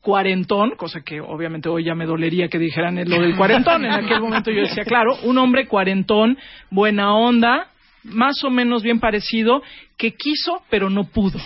cuarentón, 0.00 0.72
cosa 0.76 1.00
que 1.02 1.20
obviamente 1.20 1.68
hoy 1.68 1.84
ya 1.84 1.94
me 1.94 2.06
dolería 2.06 2.48
que 2.48 2.58
dijeran 2.58 2.96
lo 2.96 3.20
del 3.20 3.36
cuarentón. 3.36 3.84
En 3.84 3.92
aquel 3.92 4.20
momento 4.20 4.50
yo 4.50 4.62
decía, 4.62 4.84
claro, 4.84 5.16
un 5.22 5.38
hombre 5.38 5.68
cuarentón, 5.68 6.38
buena 6.70 7.14
onda, 7.14 7.68
más 8.04 8.42
o 8.44 8.50
menos 8.50 8.82
bien 8.82 9.00
parecido, 9.00 9.62
que 9.96 10.12
quiso 10.12 10.62
pero 10.68 10.90
no 10.90 11.04
pudo. 11.04 11.38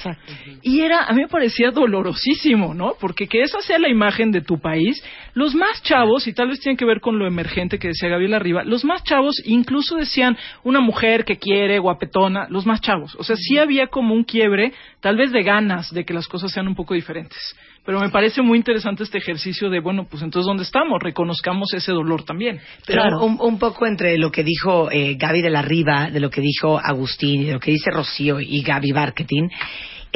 Y 0.63 0.81
era, 0.81 1.05
a 1.05 1.13
mí 1.13 1.23
me 1.23 1.29
parecía 1.29 1.71
dolorosísimo, 1.71 2.75
¿no? 2.75 2.95
Porque 2.99 3.27
que 3.27 3.43
esa 3.43 3.61
sea 3.61 3.79
la 3.79 3.89
imagen 3.89 4.31
de 4.31 4.41
tu 4.41 4.59
país, 4.59 5.03
los 5.35 5.55
más 5.55 5.83
chavos, 5.83 6.27
y 6.27 6.33
tal 6.33 6.49
vez 6.49 6.61
tiene 6.61 6.77
que 6.77 6.87
ver 6.87 7.01
con 7.01 7.19
lo 7.19 7.27
emergente 7.27 7.79
que 7.79 7.89
decía 7.89 8.09
Gabriel 8.09 8.35
arriba, 8.35 8.65
los 8.65 8.85
más 8.85 9.05
chavos 9.05 9.43
incluso 9.45 9.97
decían 9.97 10.37
una 10.65 10.81
mujer 10.81 11.25
que 11.25 11.37
quiere, 11.37 11.79
guapetona, 11.79 12.47
los 12.49 12.67
más 12.67 12.81
chavos. 12.81 13.15
O 13.19 13.25
sea, 13.25 13.37
sí 13.37 13.59
había 13.59 13.89
como 13.89 14.15
un 14.15 14.25
quiebre, 14.25 14.73
tal 15.01 15.17
vez 15.17 15.33
de 15.33 15.43
ganas 15.43 15.93
de 15.93 16.05
que 16.05 16.15
las 16.15 16.29
cosas 16.29 16.51
sean 16.51 16.69
un 16.69 16.75
poco 16.75 16.95
diferentes. 16.95 17.39
Pero 17.87 18.01
me 18.01 18.11
parece 18.11 18.43
muy 18.43 18.59
interesante 18.59 19.05
este 19.05 19.19
ejercicio 19.19 19.71
de, 19.71 19.79
bueno, 19.81 20.07
pues 20.11 20.23
entonces, 20.23 20.47
¿dónde 20.47 20.65
estamos? 20.65 21.01
Reconozcamos 21.01 21.73
ese 21.73 21.93
dolor 21.93 22.25
también. 22.25 22.61
Pero 22.85 23.03
Claro. 23.03 23.25
un, 23.25 23.39
un 23.41 23.59
poco 23.59 23.87
entre 23.87 24.19
lo 24.19 24.31
que 24.33 24.43
dijo 24.43 24.91
eh, 24.91 25.15
Gaby 25.17 25.41
de 25.41 25.51
la 25.51 25.63
Riva, 25.63 26.11
de 26.11 26.19
lo 26.19 26.29
que 26.29 26.41
dijo 26.41 26.79
Agustín 26.83 27.43
y 27.43 27.45
de 27.47 27.53
lo 27.55 27.61
que 27.61 27.71
dice 27.71 27.91
Rocío 27.93 28.41
y 28.41 28.61
Gaby 28.63 28.93
Marketing, 28.93 29.49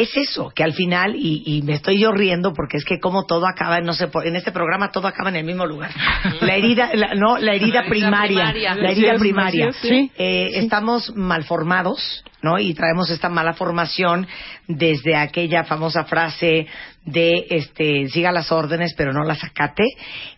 es 0.03 0.17
eso, 0.17 0.51
que 0.55 0.63
al 0.65 0.73
final, 0.73 1.15
y, 1.17 1.43
y 1.45 1.63
me 1.63 1.75
estoy 1.75 1.99
yo 2.01 2.13
riendo 2.13 2.53
porque 2.53 2.77
es 2.77 2.85
que 2.85 2.99
como 2.99 3.25
todo 3.27 3.47
acaba, 3.47 3.81
no 3.81 3.93
sé, 3.93 4.09
en 4.25 4.37
este 4.37 4.53
programa 4.53 4.91
todo 4.91 5.07
acaba 5.09 5.31
en 5.31 5.37
el 5.37 5.45
mismo 5.45 5.67
lugar. 5.67 5.91
La 6.41 6.55
herida, 6.57 6.91
la- 6.95 7.15
no, 7.15 7.39
la 7.39 7.55
herida 7.55 7.85
primaria, 7.89 8.51
primaria. 8.53 8.75
la 8.75 8.91
herida 8.91 9.15
primaria. 9.19 9.73
sí. 9.73 10.11
Eh, 10.17 10.51
Estamos 10.55 11.15
malformados, 11.17 12.25
¿no? 12.43 12.59
Y 12.59 12.75
traemos 12.75 13.11
esta 13.11 13.29
mala 13.29 13.53
formación 13.55 14.27
desde 14.67 15.17
aquella 15.17 15.65
famosa 15.65 16.05
frase 16.05 16.67
de, 17.05 17.47
este, 17.51 18.09
siga 18.09 18.31
las 18.33 18.51
órdenes 18.53 18.95
pero 18.97 19.13
no 19.13 19.25
las 19.25 19.43
acate. 19.45 19.85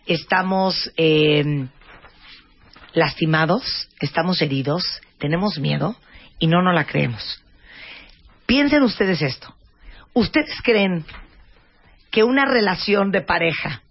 Estamos, 0.05 0.91
eh, 0.97 1.67
lastimados, 2.93 3.89
estamos 3.99 4.41
heridos, 4.41 4.83
tenemos 5.19 5.57
miedo 5.59 5.95
y 6.39 6.47
no 6.47 6.61
nos 6.61 6.75
la 6.75 6.85
creemos. 6.85 7.41
Piensen 8.45 8.83
ustedes 8.83 9.21
esto. 9.21 9.53
¿Ustedes 10.13 10.61
creen 10.63 11.05
que 12.11 12.23
una 12.23 12.45
relación 12.45 13.11
de 13.11 13.21
pareja 13.21 13.81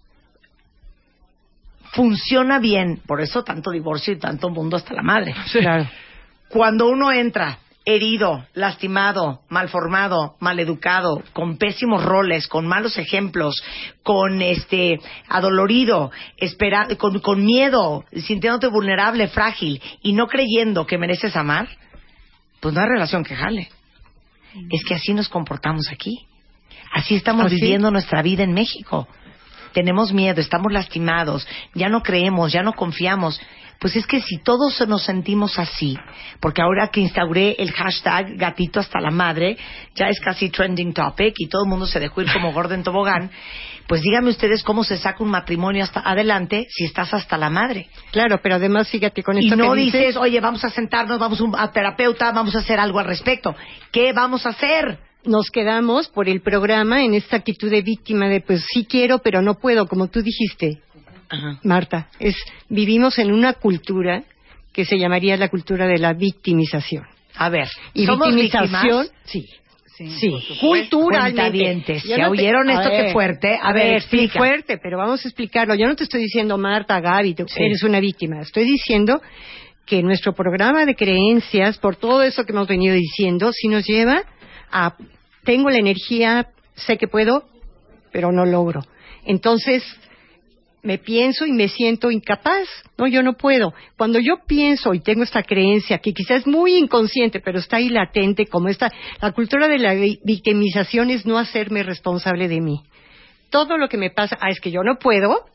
funciona 1.91 2.59
bien? 2.59 3.01
Por 3.05 3.21
eso 3.21 3.43
tanto 3.43 3.71
divorcio 3.71 4.13
y 4.13 4.19
tanto 4.19 4.49
mundo 4.49 4.77
hasta 4.77 4.93
la 4.93 5.03
madre. 5.03 5.35
Sí. 5.47 5.59
Cuando 6.49 6.87
uno 6.87 7.11
entra 7.11 7.57
herido, 7.85 8.45
lastimado, 8.53 9.41
malformado, 9.49 10.35
maleducado, 10.39 11.21
con 11.33 11.57
pésimos 11.57 12.03
roles, 12.03 12.47
con 12.47 12.65
malos 12.65 12.97
ejemplos, 12.97 13.61
con 14.03 14.41
este 14.41 14.99
adolorido, 15.27 16.11
espera, 16.37 16.87
con, 16.97 17.19
con 17.19 17.43
miedo, 17.43 18.05
sintiéndote 18.11 18.67
vulnerable, 18.67 19.27
frágil 19.27 19.81
y 20.01 20.13
no 20.13 20.27
creyendo 20.27 20.85
que 20.85 20.97
mereces 20.97 21.35
amar, 21.35 21.67
pues 22.59 22.73
no 22.73 22.81
hay 22.81 22.87
relación 22.87 23.23
que 23.23 23.35
jale. 23.35 23.69
Es 24.69 24.83
que 24.83 24.95
así 24.95 25.13
nos 25.13 25.29
comportamos 25.29 25.87
aquí. 25.91 26.25
Así 26.93 27.15
estamos 27.15 27.47
Así. 27.47 27.55
viviendo 27.55 27.89
nuestra 27.91 28.21
vida 28.21 28.43
en 28.43 28.53
México. 28.53 29.07
Tenemos 29.73 30.13
miedo, 30.13 30.39
estamos 30.39 30.71
lastimados, 30.71 31.47
ya 31.73 31.89
no 31.89 32.03
creemos, 32.03 32.51
ya 32.51 32.61
no 32.61 32.73
confiamos. 32.73 33.41
Pues 33.79 33.95
es 33.95 34.07
que 34.07 34.21
si 34.21 34.37
todos 34.37 34.87
nos 34.87 35.03
sentimos 35.03 35.59
así, 35.59 35.97
porque 36.39 36.61
ahora 36.61 36.87
que 36.87 37.01
instauré 37.01 37.55
el 37.59 37.71
hashtag 37.71 38.37
gatito 38.37 38.79
hasta 38.79 38.99
la 39.01 39.11
madre, 39.11 39.57
ya 39.95 40.07
es 40.07 40.19
casi 40.19 40.49
trending 40.49 40.93
topic 40.93 41.33
y 41.37 41.47
todo 41.47 41.63
el 41.63 41.69
mundo 41.69 41.85
se 41.85 41.99
dejó 41.99 42.21
ir 42.21 42.31
como 42.31 42.53
gordo 42.53 42.73
en 42.73 42.83
tobogán, 42.83 43.29
pues 43.87 44.01
díganme 44.01 44.29
ustedes 44.29 44.63
cómo 44.63 44.83
se 44.83 44.97
saca 44.97 45.23
un 45.23 45.29
matrimonio 45.29 45.83
hasta 45.83 45.99
adelante 45.99 46.65
si 46.69 46.85
estás 46.85 47.13
hasta 47.13 47.37
la 47.37 47.49
madre. 47.49 47.89
claro 48.11 48.39
pero 48.41 48.55
además 48.55 48.89
fíjate 48.89 49.21
con 49.23 49.37
Y 49.37 49.45
esto 49.45 49.57
no 49.57 49.73
que 49.73 49.81
dices, 49.81 49.99
dices, 49.99 50.17
oye, 50.17 50.39
vamos 50.39 50.63
a 50.63 50.69
sentarnos, 50.69 51.19
vamos 51.19 51.43
a 51.57 51.71
terapeuta, 51.71 52.31
vamos 52.31 52.55
a 52.55 52.59
hacer 52.59 52.79
algo 52.79 52.99
al 52.99 53.05
respecto. 53.05 53.55
¿Qué 53.91 54.13
vamos 54.13 54.45
a 54.45 54.49
hacer? 54.49 54.97
nos 55.25 55.49
quedamos 55.49 56.09
por 56.09 56.27
el 56.27 56.41
programa 56.41 57.03
en 57.03 57.13
esta 57.13 57.37
actitud 57.37 57.69
de 57.69 57.81
víctima 57.81 58.27
de 58.27 58.41
pues 58.41 58.65
sí 58.73 58.85
quiero 58.85 59.19
pero 59.19 59.41
no 59.41 59.55
puedo 59.55 59.87
como 59.87 60.07
tú 60.07 60.21
dijiste 60.21 60.81
Marta 61.63 62.07
es 62.19 62.35
vivimos 62.69 63.17
en 63.19 63.31
una 63.31 63.53
cultura 63.53 64.23
que 64.71 64.85
se 64.85 64.97
llamaría 64.97 65.37
la 65.37 65.49
cultura 65.49 65.85
de 65.87 65.97
la 65.99 66.13
victimización 66.13 67.05
A 67.35 67.49
ver, 67.49 67.67
y 67.93 68.05
¿somos 68.05 68.33
victimización 68.35 69.01
víctimas? 69.03 69.11
sí 69.25 69.45
Sí, 69.95 70.31
culturalmente. 70.59 71.99
¿ya 72.05 72.17
no 72.17 72.23
te- 72.33 72.41
oyeron 72.41 72.69
a 72.69 72.73
esto 72.73 72.89
ver, 72.89 73.05
qué 73.05 73.11
fuerte? 73.13 73.59
A, 73.61 73.71
ver, 73.73 73.89
sí, 74.01 74.17
explica. 74.17 74.39
fuerte, 74.39 74.77
pero 74.81 74.97
vamos 74.97 75.23
a 75.23 75.27
explicarlo. 75.27 75.75
Yo 75.75 75.87
no 75.87 75.95
te 75.95 76.03
estoy 76.03 76.21
diciendo, 76.21 76.57
Marta, 76.57 76.99
Gaby, 76.99 77.35
tú 77.35 77.45
Sí. 77.47 77.61
eres 77.63 77.83
una 77.83 77.99
víctima. 77.99 78.41
Estoy 78.41 78.63
diciendo 78.65 79.21
que 79.85 80.01
nuestro 80.01 80.33
programa 80.33 80.85
de 80.85 80.95
creencias, 80.95 81.77
por 81.77 81.95
todo 81.95 82.23
eso 82.23 82.43
que 82.43 82.53
hemos 82.53 82.67
venido 82.67 82.95
diciendo, 82.95 83.51
sí 83.53 83.67
nos 83.67 83.85
lleva 83.85 84.23
a, 84.71 84.95
tengo 85.43 85.69
la 85.69 85.77
energía, 85.77 86.47
sé 86.75 86.97
que 86.97 87.07
puedo, 87.07 87.43
pero 88.11 88.31
no 88.31 88.45
logro. 88.45 88.81
Entonces, 89.25 89.83
me 90.83 90.97
pienso 90.97 91.45
y 91.45 91.51
me 91.53 91.69
siento 91.69 92.11
incapaz. 92.11 92.67
No, 92.97 93.07
yo 93.07 93.23
no 93.23 93.33
puedo. 93.33 93.73
Cuando 93.97 94.19
yo 94.19 94.35
pienso 94.45 94.93
y 94.93 94.99
tengo 94.99 95.23
esta 95.23 95.41
creencia 95.43 95.99
que 95.99 96.13
quizás 96.13 96.39
es 96.41 96.47
muy 96.47 96.75
inconsciente, 96.77 97.39
pero 97.39 97.59
está 97.59 97.77
ahí 97.77 97.89
latente, 97.89 98.45
como 98.47 98.67
esta, 98.67 98.91
la 99.21 99.31
cultura 99.31 99.67
de 99.67 99.77
la 99.79 99.93
vi- 99.93 100.19
victimización 100.23 101.09
es 101.09 101.25
no 101.25 101.37
hacerme 101.37 101.83
responsable 101.83 102.47
de 102.47 102.59
mí. 102.61 102.81
Todo 103.49 103.77
lo 103.77 103.87
que 103.87 103.97
me 103.97 104.09
pasa, 104.11 104.37
ah, 104.41 104.49
es 104.49 104.59
que 104.59 104.71
yo 104.71 104.83
no 104.83 104.97
puedo, 104.99 105.45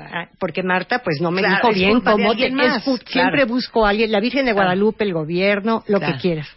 ah, 0.00 0.28
porque 0.40 0.62
Marta 0.62 1.00
pues 1.04 1.20
no 1.20 1.30
me 1.30 1.42
Claro, 1.42 1.56
dijo 1.68 1.72
bien 1.72 2.00
cómo 2.00 2.34
te- 2.34 2.50
más, 2.50 2.82
claro. 2.82 2.98
siempre 3.06 3.44
busco 3.44 3.86
a 3.86 3.90
alguien, 3.90 4.10
la 4.10 4.20
Virgen 4.20 4.46
de. 4.46 4.52
Guadalupe, 4.52 5.04
el 5.04 5.12
gobierno, 5.12 5.84
lo 5.86 6.00
que 6.00 6.14
quieras. 6.20 6.48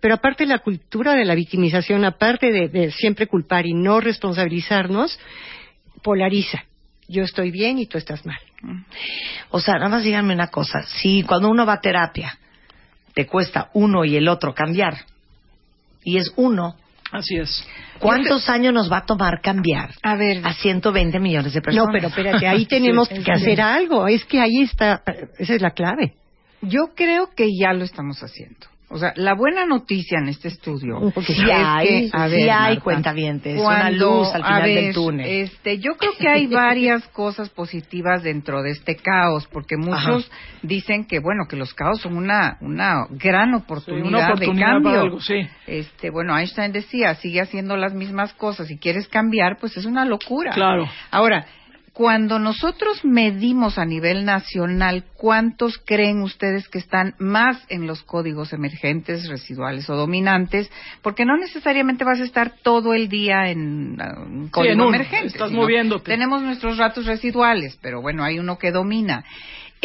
Pero 0.00 0.16
aparte 0.16 0.44
la 0.44 0.58
cultura 0.58 1.14
de 1.14 1.24
la 1.24 1.34
victimización, 1.34 2.04
aparte 2.04 2.52
de, 2.52 2.68
de 2.68 2.90
siempre 2.90 3.26
culpar 3.26 3.64
y 3.64 3.72
no 3.72 4.00
responsabilizarnos, 4.00 5.18
polariza. 6.02 6.64
Yo 7.08 7.22
estoy 7.22 7.50
bien 7.50 7.78
y 7.78 7.86
tú 7.86 7.98
estás 7.98 8.24
mal. 8.24 8.38
O 9.50 9.60
sea, 9.60 9.74
nada 9.74 9.88
más 9.88 10.04
díganme 10.04 10.34
una 10.34 10.48
cosa. 10.48 10.82
Si 10.86 11.22
cuando 11.22 11.48
uno 11.50 11.66
va 11.66 11.74
a 11.74 11.80
terapia 11.80 12.38
te 13.14 13.26
cuesta 13.26 13.70
uno 13.74 14.04
y 14.04 14.16
el 14.16 14.26
otro 14.28 14.54
cambiar, 14.54 14.96
y 16.02 16.16
es 16.18 16.32
uno, 16.36 16.76
Así 17.12 17.36
es. 17.36 17.64
¿cuántos 18.00 18.48
años 18.48 18.72
nos 18.74 18.90
va 18.90 18.98
a 18.98 19.06
tomar 19.06 19.40
cambiar 19.40 19.90
A 20.02 20.16
ver, 20.16 20.40
a 20.44 20.52
120 20.52 21.20
millones 21.20 21.52
de 21.52 21.60
personas? 21.60 21.86
No, 21.86 21.92
pero 21.92 22.08
espérate, 22.08 22.48
ahí 22.48 22.66
tenemos 22.66 23.06
Sí, 23.08 23.22
que 23.22 23.30
hacer 23.32 23.60
algo. 23.60 24.08
Es 24.08 24.24
que 24.24 24.40
ahí 24.40 24.62
está, 24.62 25.02
esa 25.38 25.54
es 25.54 25.62
la 25.62 25.70
clave. 25.70 26.14
yo 26.62 26.94
creo 26.96 27.30
que 27.36 27.46
ya 27.56 27.72
lo 27.72 27.84
estamos 27.84 28.20
haciendo. 28.22 28.66
O 28.94 28.98
sea, 28.98 29.12
la 29.16 29.34
buena 29.34 29.66
noticia 29.66 30.20
en 30.20 30.28
este 30.28 30.46
estudio 30.46 31.12
es 31.16 31.26
sí 31.26 31.50
hay, 31.50 32.08
que, 32.08 32.10
a 32.12 32.28
sí 32.28 32.36
ver, 32.36 32.50
hay 32.50 32.76
cuentavientes, 32.76 33.60
una 33.60 33.90
luz 33.90 34.32
al 34.32 34.42
a 34.42 34.46
final 34.46 34.62
ver, 34.62 34.84
del 34.84 34.94
túnel. 34.94 35.26
Este, 35.28 35.78
yo 35.80 35.96
creo 35.96 36.12
que 36.16 36.28
hay 36.28 36.46
varias 36.54 37.04
cosas 37.08 37.50
positivas 37.50 38.22
dentro 38.22 38.62
de 38.62 38.70
este 38.70 38.94
caos, 38.94 39.48
porque 39.50 39.76
muchos 39.76 40.30
dicen 40.62 41.06
que 41.08 41.18
bueno, 41.18 41.48
que 41.48 41.56
los 41.56 41.74
caos 41.74 42.02
son 42.02 42.16
una 42.16 42.56
una 42.60 43.08
gran 43.10 43.52
oportunidad, 43.54 44.06
una 44.06 44.26
oportunidad 44.28 44.66
de 44.66 44.72
cambio. 44.72 45.00
algo, 45.00 45.20
sí. 45.20 45.40
Este, 45.66 46.10
bueno, 46.10 46.38
Einstein 46.38 46.70
decía, 46.70 47.16
sigue 47.16 47.40
haciendo 47.40 47.76
las 47.76 47.94
mismas 47.94 48.32
cosas 48.34 48.70
y 48.70 48.78
quieres 48.78 49.08
cambiar, 49.08 49.58
pues 49.58 49.76
es 49.76 49.86
una 49.86 50.04
locura. 50.04 50.52
Claro. 50.52 50.88
Ahora, 51.10 51.46
cuando 51.94 52.40
nosotros 52.40 53.04
medimos 53.04 53.78
a 53.78 53.84
nivel 53.84 54.24
nacional 54.24 55.04
cuántos 55.16 55.78
creen 55.78 56.22
ustedes 56.22 56.68
que 56.68 56.78
están 56.78 57.14
más 57.20 57.64
en 57.68 57.86
los 57.86 58.02
códigos 58.02 58.52
emergentes, 58.52 59.28
residuales 59.28 59.88
o 59.88 59.94
dominantes, 59.94 60.68
porque 61.02 61.24
no 61.24 61.36
necesariamente 61.36 62.02
vas 62.02 62.20
a 62.20 62.24
estar 62.24 62.56
todo 62.62 62.94
el 62.94 63.08
día 63.08 63.48
en 63.48 63.96
uh, 64.00 64.22
un 64.24 64.48
código 64.48 64.72
en 64.72 64.80
uno, 64.80 64.88
emergente. 64.88 65.28
estás 65.28 65.52
moviéndote. 65.52 66.10
Tenemos 66.10 66.42
nuestros 66.42 66.78
ratos 66.78 67.06
residuales, 67.06 67.78
pero 67.80 68.02
bueno, 68.02 68.24
hay 68.24 68.40
uno 68.40 68.58
que 68.58 68.72
domina. 68.72 69.24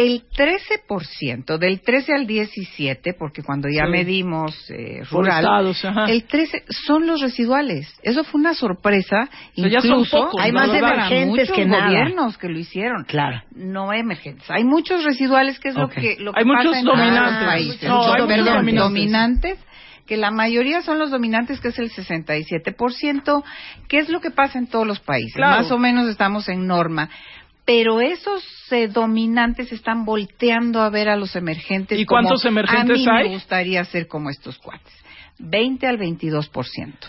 El 0.01 0.23
13%, 0.29 1.57
del 1.57 1.81
13 1.81 2.13
al 2.13 2.25
17, 2.25 3.13
porque 3.17 3.43
cuando 3.43 3.67
ya 3.69 3.85
Sí. 3.85 3.91
medimos 3.91 4.55
eh, 4.71 5.01
rural, 5.11 5.43
estados, 5.75 6.09
el 6.09 6.23
13 6.23 6.63
son 6.87 7.05
los 7.07 7.21
residuales. 7.21 7.87
Eso 8.03 8.23
fue 8.23 8.39
una 8.39 8.53
sorpresa. 8.53 9.29
O 9.57 9.61
sea, 9.61 9.69
ya 9.69 9.81
son 9.81 9.89
incluso 9.91 10.17
pocos, 10.17 10.41
Hay 10.41 10.51
la 10.51 10.59
más 10.67 10.73
emergentes 10.73 11.27
muchos 11.49 11.51
que 11.55 11.65
nada. 11.65 11.85
gobiernos 11.87 12.37
que 12.37 12.47
lo 12.49 12.59
hicieron. 12.59 13.03
Claro. 13.05 13.41
No 13.55 13.91
emergentes. 13.93 14.49
Hay 14.49 14.63
muchos 14.63 15.03
residuales 15.03 15.59
que 15.59 15.69
es 15.69 15.75
Ok. 15.75 15.81
lo 15.81 15.89
que 15.89 16.15
lo 16.19 16.33
que 16.33 16.39
Hay 16.39 16.45
muchos 16.45 16.65
pasa 16.65 16.79
en 16.79 16.85
todos 16.85 16.97
los 16.97 17.05
dominantes. 17.07 17.47
países. 17.47 17.83
No, 17.89 18.01
hay 18.01 18.07
muchos 18.21 18.27
Perdón, 18.27 18.45
dominantes. 18.55 18.79
dominantes, 18.83 19.59
que 20.07 20.17
la 20.17 20.31
mayoría 20.31 20.81
son 20.81 20.97
los 20.97 21.11
dominantes, 21.11 21.59
que 21.59 21.67
es 21.67 21.77
el 21.77 21.91
67%, 21.91 23.43
que 23.87 23.97
es 23.99 24.09
lo 24.09 24.21
que 24.21 24.31
pasa 24.31 24.57
en 24.57 24.67
todos 24.67 24.87
los 24.87 24.99
países. 24.99 25.33
Claro. 25.35 25.61
Más 25.61 25.71
o 25.71 25.77
menos 25.77 26.07
estamos 26.09 26.49
en 26.49 26.65
norma. 26.67 27.09
Pero 27.69 28.01
esos 28.01 28.43
eh, 28.71 28.87
dominantes 28.87 29.71
están 29.71 30.03
volteando 30.03 30.81
a 30.81 30.89
ver 30.89 31.07
a 31.07 31.15
los 31.15 31.35
emergentes. 31.35 31.99
¿Y 31.99 32.05
como, 32.05 32.21
cuántos 32.23 32.43
emergentes 32.45 32.97
a 33.07 33.11
mí 33.11 33.17
hay? 33.19 33.29
Me 33.29 33.35
gustaría 33.35 33.85
ser 33.85 34.07
como 34.07 34.31
estos 34.31 34.57
cuates. 34.57 34.91
20 35.37 35.85
al 35.85 35.99
22%. 35.99 36.49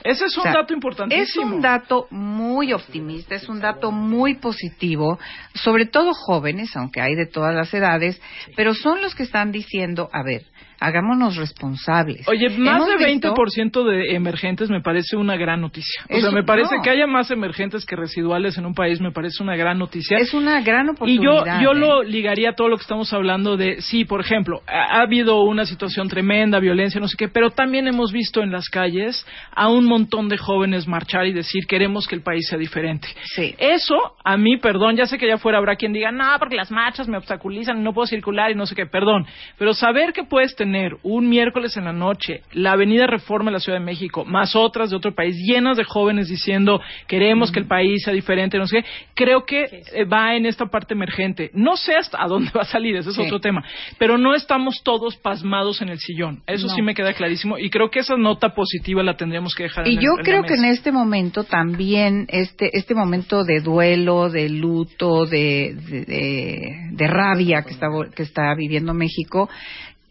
Ese 0.04 0.26
es 0.26 0.36
un 0.36 0.40
O 0.40 0.42
sea, 0.42 0.52
dato 0.52 0.74
importantísimo. 0.74 1.22
Es 1.22 1.54
un 1.54 1.62
dato 1.62 2.08
muy 2.10 2.74
optimista, 2.74 3.34
es 3.36 3.48
un 3.48 3.60
dato 3.60 3.90
muy 3.90 4.34
positivo, 4.34 5.18
sobre 5.54 5.86
todo 5.86 6.12
jóvenes, 6.12 6.76
aunque 6.76 7.00
hay 7.00 7.14
de 7.14 7.24
todas 7.24 7.54
las 7.54 7.72
edades, 7.72 8.20
pero 8.54 8.74
son 8.74 9.00
los 9.00 9.14
que 9.14 9.22
están 9.22 9.52
diciendo, 9.52 10.10
a 10.12 10.22
ver, 10.22 10.44
hagámonos 10.80 11.36
responsables. 11.36 12.26
Oye, 12.26 12.48
más 12.58 12.76
Hemos 12.76 12.88
de 12.98 13.06
visto- 13.06 13.34
20% 13.34 13.84
de 13.84 14.14
emergentes 14.16 14.70
me 14.70 14.80
parece 14.80 15.16
una 15.16 15.36
gran 15.36 15.60
noticia. 15.60 16.04
O 16.10 16.18
sea, 16.20 16.30
me 16.30 16.42
parece 16.42 16.76
no. 16.76 16.82
que 16.82 16.90
haya 16.90 17.06
más 17.06 17.30
emergentes 17.30 17.84
que 17.84 17.96
residuales 17.96 18.56
en 18.56 18.64
un 18.66 18.74
país, 18.74 19.00
me 19.00 19.12
parece 19.12 19.42
una 19.42 19.56
gran 19.56 19.78
noticia. 19.78 20.16
Es 20.18 20.32
una 20.32 20.60
gran 20.62 20.86
Y 21.06 21.22
yo, 21.22 21.32
oportunidad. 21.32 21.60
yo 21.62 21.72
¿eh? 21.72 21.74
lo 21.78 22.02
ligaría 22.02 22.50
a 22.50 22.54
todo 22.54 22.68
lo 22.68 22.76
que 22.76 22.82
estamos 22.82 23.12
hablando 23.12 23.56
de, 23.58 23.82
sí, 23.82 24.04
por 24.06 24.20
ejemplo, 24.20 24.62
ha, 24.66 24.98
ha 24.98 25.02
habido 25.02 25.42
una 25.42 25.66
situación 25.66 26.08
tremenda, 26.08 26.58
violencia, 26.60 26.98
no 26.98 27.08
sé 27.08 27.16
qué, 27.18 27.28
pero 27.28 27.50
también 27.50 27.86
hemos 27.86 28.10
visto 28.10 28.42
en 28.42 28.50
las 28.50 28.68
calles 28.70 29.26
a 29.54 29.68
un 29.68 29.84
montón 29.84 30.28
de 30.30 30.38
jóvenes 30.38 30.88
marchar 30.88 31.26
y 31.26 31.32
decir 31.32 31.66
queremos 31.68 32.06
que 32.06 32.14
el 32.14 32.22
país 32.22 32.46
sea 32.48 32.58
diferente. 32.58 33.06
Sí. 33.34 33.54
Eso, 33.58 33.96
a 34.24 34.38
mí, 34.38 34.56
perdón, 34.56 34.96
ya 34.96 35.04
sé 35.04 35.18
que 35.18 35.26
allá 35.26 35.34
afuera 35.34 35.58
habrá 35.58 35.76
quien 35.76 35.92
diga, 35.92 36.10
no, 36.10 36.24
porque 36.38 36.56
las 36.56 36.70
marchas 36.70 37.06
me 37.06 37.18
obstaculizan 37.18 37.82
no 37.82 37.92
puedo 37.92 38.06
circular 38.06 38.50
y 38.50 38.54
no 38.54 38.64
sé 38.64 38.74
qué, 38.74 38.86
perdón, 38.86 39.26
pero 39.58 39.74
saber 39.74 40.14
que 40.14 40.24
puedes 40.24 40.56
tener 40.56 40.69
un 41.02 41.28
miércoles 41.28 41.76
en 41.76 41.84
la 41.84 41.92
noche 41.92 42.42
la 42.52 42.72
Avenida 42.72 43.06
Reforma 43.06 43.50
en 43.50 43.54
la 43.54 43.60
Ciudad 43.60 43.78
de 43.78 43.84
México, 43.84 44.24
más 44.24 44.54
otras 44.56 44.90
de 44.90 44.96
otro 44.96 45.14
país, 45.14 45.36
llenas 45.36 45.76
de 45.76 45.84
jóvenes 45.84 46.28
diciendo 46.28 46.80
queremos 47.06 47.50
que 47.52 47.60
el 47.60 47.66
país 47.66 48.02
sea 48.04 48.12
diferente, 48.14 48.58
no 48.58 48.66
sé 48.66 48.82
qué, 48.82 48.88
creo 49.14 49.44
que 49.44 49.64
eh, 49.92 50.04
va 50.04 50.34
en 50.36 50.46
esta 50.46 50.66
parte 50.66 50.94
emergente. 50.94 51.50
No 51.54 51.76
sé 51.76 51.94
hasta 51.96 52.18
dónde 52.28 52.50
va 52.56 52.62
a 52.62 52.64
salir, 52.64 52.96
ese 52.96 53.10
es 53.10 53.16
Sí. 53.16 53.22
otro 53.22 53.40
tema, 53.40 53.62
pero 53.98 54.16
no 54.18 54.34
estamos 54.34 54.82
todos 54.82 55.16
pasmados 55.16 55.82
en 55.82 55.88
el 55.90 55.98
sillón. 55.98 56.42
Eso 56.46 56.66
No. 56.68 56.74
sí 56.74 56.82
me 56.82 56.94
queda 56.94 57.12
clarísimo 57.12 57.58
y 57.58 57.70
creo 57.70 57.90
que 57.90 58.00
esa 58.00 58.16
nota 58.16 58.54
positiva 58.54 59.02
la 59.02 59.16
tendríamos 59.16 59.54
que 59.54 59.64
dejar 59.64 59.86
Y 59.86 59.92
en 59.92 59.98
el- 59.98 60.04
yo 60.04 60.10
en 60.12 60.16
la 60.18 60.22
creo 60.24 60.42
que 60.44 60.54
en 60.54 60.64
este 60.64 60.92
momento 60.92 61.44
también, 61.44 62.26
este, 62.28 62.76
este 62.76 62.94
momento 62.94 63.44
de 63.44 63.60
duelo, 63.60 64.30
de 64.30 64.48
luto, 64.48 65.26
de, 65.26 65.74
de, 65.74 66.04
de- 66.04 66.74
de 66.92 67.06
rabia 67.06 67.62
que 67.62 67.70
está, 67.72 67.86
que 68.14 68.22
está 68.22 68.54
viviendo 68.54 68.94
México, 68.94 69.48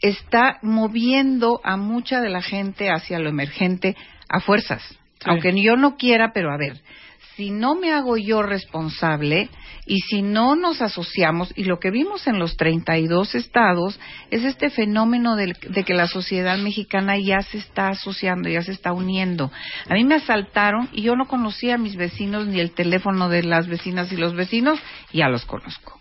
está 0.01 0.59
moviendo 0.61 1.61
a 1.63 1.77
mucha 1.77 2.21
de 2.21 2.29
la 2.29 2.41
gente 2.41 2.89
hacia 2.89 3.19
lo 3.19 3.29
emergente 3.29 3.95
a 4.29 4.39
fuerzas. 4.39 4.81
Aunque 5.25 5.51
yo 5.61 5.75
no 5.75 5.97
quiera, 5.97 6.31
pero 6.33 6.51
a 6.51 6.57
ver, 6.57 6.81
si 7.39 7.51
no 7.51 7.73
me 7.75 7.93
hago 7.93 8.17
yo 8.17 8.41
responsable 8.43 9.47
y 9.85 9.99
si 10.01 10.21
no 10.21 10.57
nos 10.57 10.81
asociamos, 10.81 11.53
y 11.55 11.63
lo 11.63 11.79
que 11.79 11.89
vimos 11.89 12.27
en 12.27 12.37
los 12.37 12.57
32 12.57 13.33
estados 13.33 13.97
es 14.29 14.43
este 14.43 14.69
fenómeno 14.69 15.37
del- 15.37 15.55
de, 15.69 15.85
que 15.85 15.93
la 15.93 16.07
sociedad 16.07 16.57
mexicana 16.57 17.17
ya 17.17 17.39
se 17.41 17.59
está 17.59 17.87
asociando, 17.87 18.49
ya 18.49 18.61
se 18.61 18.73
está 18.73 18.91
uniendo. 18.91 19.51
A 19.87 19.93
mí 19.93 20.03
me 20.03 20.15
asaltaron 20.15 20.89
y 20.91 21.03
yo 21.03 21.15
no 21.15 21.27
conocía 21.29 21.75
a 21.75 21.77
mis 21.77 21.95
vecinos 21.95 22.45
ni 22.45 22.59
el 22.59 22.71
teléfono 22.71 23.29
de 23.29 23.43
las 23.43 23.67
vecinas 23.69 24.11
y 24.11 24.17
los 24.17 24.35
vecinos, 24.35 24.77
ya 25.13 25.29
los 25.29 25.45
conozco. 25.45 25.97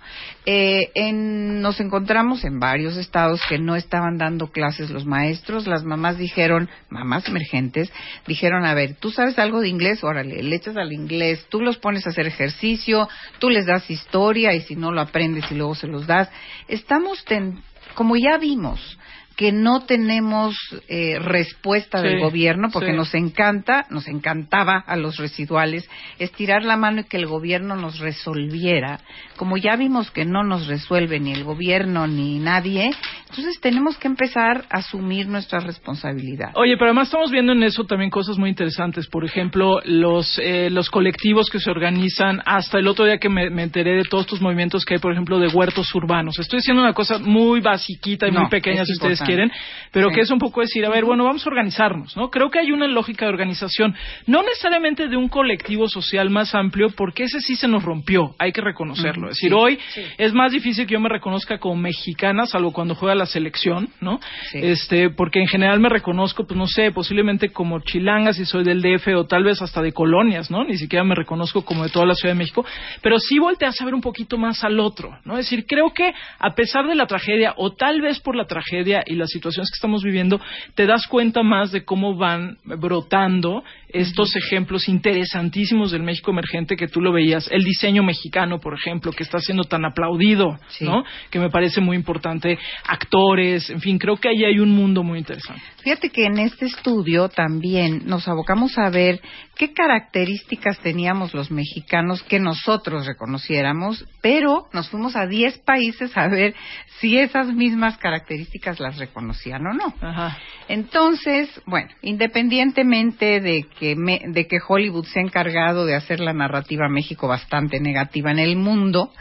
Eh, 0.47 0.91
en- 0.95 1.61
nos 1.61 1.79
encontramos 1.81 2.43
en 2.45 2.59
varios 2.59 2.97
estados 2.97 3.41
que 3.49 3.59
no 3.59 3.77
estaban 3.77 4.17
dando 4.17 4.51
clases 4.51 4.89
los 4.91 5.05
maestros. 5.05 5.67
Las 5.67 5.85
mamás 5.85 6.17
dijeron, 6.17 6.69
mamás 6.89 7.29
emergentes, 7.29 7.93
dijeron, 8.27 8.65
a 8.65 8.73
ver, 8.75 8.97
tú 8.99 9.11
sabes 9.11 9.39
algo 9.39 9.61
de 9.61 9.69
inglés, 9.69 10.03
órale, 10.03 10.43
le 10.43 10.57
echas 10.57 10.77
al 10.79 10.93
inglés, 10.95 11.28
tú 11.49 11.61
los 11.61 11.79
pones 11.79 12.07
a 12.07 12.11
hacer 12.11 12.27
ejercicio, 12.27 13.09
tú 13.39 13.51
les 13.51 13.67
das 13.67 13.91
historia 13.91 14.53
y 14.55 14.61
si 14.63 14.77
no 14.77 14.93
lo 14.93 15.01
aprendes 15.01 15.51
y 15.51 15.55
luego 15.55 15.75
se 15.75 15.87
los 15.87 16.07
das. 16.07 16.29
Estamos, 16.69 17.25
ten- 17.25 17.63
como 17.95 18.17
ya 18.17 18.39
vimos, 18.39 18.99
que 19.39 19.53
no 19.53 19.85
tenemos 19.85 20.57
eh, 20.89 21.21
respuesta 21.21 22.03
del 22.03 22.19
gobierno 22.19 22.71
porque 22.73 22.91
sí. 22.91 22.97
nos 22.97 23.15
encanta, 23.15 23.87
nos 23.89 24.09
encantaba 24.09 24.83
a 24.85 24.97
los 24.97 25.17
residuales 25.17 25.89
estirar 26.19 26.65
la 26.65 26.77
mano 26.77 27.03
y 27.03 27.05
que 27.05 27.19
el 27.19 27.27
gobierno 27.27 27.77
nos 27.77 28.01
resolviera. 28.01 28.99
Como 29.37 29.57
ya 29.57 29.77
vimos 29.77 30.11
que 30.11 30.25
no 30.25 30.43
nos 30.43 30.67
resuelve 30.67 31.21
ni 31.21 31.33
el 31.33 31.45
gobierno 31.45 32.09
ni 32.09 32.41
nadie, 32.41 32.91
entonces 33.31 33.61
tenemos 33.61 33.97
que 33.97 34.09
empezar 34.09 34.65
a 34.71 34.79
asumir 34.79 35.29
nuestra 35.29 35.61
responsabilidad. 35.61 36.51
Oye, 36.57 36.75
pero 36.77 36.87
además 36.87 37.07
estamos 37.07 37.31
viendo 37.31 37.53
en 37.53 37.63
eso 37.63 37.85
también 37.85 38.11
cosas 38.11 38.39
muy 38.39 38.51
interesantes. 38.51 39.07
Por 39.07 39.25
ejemplo, 39.25 39.79
los, 39.85 40.37
eh, 40.43 40.69
los 40.69 40.91
colectivos 40.91 41.49
que 41.49 41.61
se 41.61 41.71
organizan. 41.71 42.43
Hasta 42.45 42.81
el 42.81 42.89
otro 42.89 43.05
día 43.05 43.19
que 43.19 43.29
me, 43.29 43.51
me 43.51 43.63
enteré 43.63 43.99
de 43.99 44.03
todos 44.03 44.25
estos 44.25 44.41
movimientos 44.41 44.85
que 44.85 44.95
hay, 44.95 45.01
por 45.01 45.13
ejemplo, 45.13 45.39
de 45.39 45.47
huertos 45.47 45.95
urbanos. 45.95 46.41
Estoy 46.41 46.59
diciendo 46.59 46.83
una 46.83 46.93
cosa 46.93 47.21
muy 47.21 47.61
basiquita 47.61 48.27
y 48.27 48.33
No, 48.33 48.41
muy 48.41 48.49
pequeña, 48.49 48.85
si 48.85 48.95
ustedes. 48.95 49.28
Quieren, 49.29 49.53
pero 49.93 50.09
Sí. 50.09 50.15
que 50.17 50.21
es 50.23 50.31
un 50.31 50.39
poco 50.39 50.61
decir, 50.61 50.85
a 50.85 50.91
ver, 50.91 51.05
bueno, 51.05 51.25
vamos 51.25 51.47
a 51.47 51.51
organizarnos, 51.51 52.17
¿no? 52.17 52.31
Creo 52.31 52.51
que 52.51 52.59
hay 52.59 52.73
una 52.73 52.87
lógica 52.87 53.27
de 53.27 53.31
organización, 53.33 53.95
no 54.27 54.43
necesariamente 54.43 55.09
de 55.09 55.17
un 55.17 55.29
colectivo 55.29 55.89
social 55.89 56.31
más 56.31 56.55
amplio, 56.55 56.91
porque 56.91 57.25
ese 57.25 57.41
sí 57.41 57.57
se 57.57 57.69
nos 57.69 57.83
rompió, 57.83 58.35
hay 58.39 58.53
que 58.53 58.61
reconocerlo. 58.61 59.29
Es 59.29 59.37
decir, 59.37 59.55
hoy 59.55 59.79
es 60.17 60.33
más 60.33 60.53
difícil 60.53 60.87
que 60.87 60.95
yo 60.95 61.01
me 61.01 61.09
reconozca 61.09 61.59
como 61.59 61.77
mexicana, 61.77 62.47
salvo 62.47 62.73
cuando 62.73 62.95
juega 62.95 63.15
la 63.15 63.27
selección, 63.27 63.89
¿no? 64.01 64.21
Este, 64.53 65.11
porque 65.11 65.41
en 65.41 65.47
general 65.47 65.81
me 65.81 65.89
reconozco, 65.89 66.47
pues 66.47 66.57
no 66.57 66.67
sé, 66.67 66.91
posiblemente 66.93 67.51
como 67.51 67.81
chilanga 67.81 68.33
si 68.33 68.45
soy 68.45 68.65
del 68.65 68.83
DF 68.83 69.09
o 69.17 69.27
tal 69.27 69.45
vez 69.45 69.61
hasta 69.63 69.83
de 69.83 69.93
colonias, 69.93 70.51
¿no? 70.51 70.65
Ni 70.65 70.77
siquiera 70.77 71.05
me 71.05 71.15
reconozco 71.15 71.65
como 71.65 71.85
de 71.85 71.91
toda 71.91 72.07
la 72.07 72.15
Ciudad 72.15 72.35
de 72.35 72.39
México, 72.39 72.65
pero 73.03 73.19
sí 73.19 73.39
volteas 73.39 73.81
a 73.81 73.85
ver 73.85 73.95
un 73.95 74.01
poquito 74.01 74.39
más 74.39 74.65
al 74.65 74.81
otro, 74.81 75.19
¿no? 75.25 75.35
Es 75.39 75.47
decir, 75.47 75.65
creo 75.67 75.93
que 75.93 76.13
a 76.39 76.55
pesar 76.55 76.87
de 76.87 76.95
la 76.95 77.07
tragedia 77.07 77.55
o 77.57 77.73
tal 77.73 78.01
vez 78.01 78.21
por 78.21 78.37
la 78.37 78.47
tragedia 78.47 79.03
y 79.07 79.15
las 79.19 79.31
situaciones 79.31 79.71
que 79.71 79.77
estamos 79.77 80.03
viviendo, 80.03 80.41
te 80.75 80.87
das 80.87 81.07
cuenta 81.07 81.43
más 81.43 81.73
de 81.73 81.85
cómo 81.85 82.17
van 82.17 82.59
brotando 82.65 83.63
estos 83.89 84.35
ejemplos 84.37 84.89
interesantísimos 84.89 85.91
del 85.91 86.03
México 86.03 86.31
emergente 86.31 86.77
que 86.77 86.89
tú 86.89 87.01
lo 87.01 87.13
veías, 87.13 87.49
el 87.51 87.65
diseño 87.65 88.03
mexicano, 88.03 88.61
por 88.61 88.75
ejemplo, 88.75 89.13
que 89.13 89.23
está 89.23 89.39
siendo 89.41 89.65
tan 89.65 89.85
aplaudido, 89.85 90.59
Sí. 90.69 90.85
¿no? 90.85 91.05
Que 91.31 91.39
me 91.39 91.51
parece 91.51 91.81
muy 91.81 91.97
importante, 91.97 92.59
actores, 92.85 93.69
en 93.71 93.81
fin, 93.81 93.99
creo 93.99 94.17
que 94.17 94.29
ahí 94.29 94.45
hay 94.45 94.59
un 94.59 94.71
mundo 94.71 95.03
muy 95.03 95.19
interesante. 95.19 95.63
Fíjate 95.83 96.11
que 96.11 96.25
en 96.27 96.39
este 96.39 96.67
estudio 96.67 97.29
también 97.29 98.03
nos 98.05 98.27
abocamos 98.27 98.77
a 98.79 98.91
ver 98.91 99.21
qué 99.57 99.73
características 99.73 100.79
teníamos 100.81 101.35
los 101.35 101.51
mexicanos 101.51 102.23
que 102.25 102.41
nosotros 102.41 103.07
reconociéramos, 103.07 104.05
pero 104.21 104.67
nos 104.73 104.89
fuimos 104.91 105.15
a 105.17 105.27
10 105.27 105.59
países 105.61 106.17
a 106.17 106.27
ver 106.29 106.55
si 107.01 107.17
esas 107.19 107.47
mismas 107.55 107.97
características 107.99 108.81
las 108.81 108.99
reconocían 108.99 109.67
o 109.67 109.73
no. 109.73 109.95
Ajá. 110.01 110.37
Entonces, 110.69 111.49
bueno, 111.67 111.89
independientemente 112.03 113.41
de 113.41 113.67
que, 113.79 113.95
me- 113.97 114.23
de 114.27 114.47
que 114.47 114.59
Hollywood 114.67 115.05
se 115.07 115.21
ha 115.21 115.23
encargado 115.23 115.87
de 115.87 115.95
hacer 115.95 116.21
la 116.21 116.33
narrativa 116.33 116.89
México 116.89 117.29
bastante 117.29 117.81
negativa 117.81 118.31
en 118.31 118.39
el 118.41 118.57
mundo, 118.57 119.13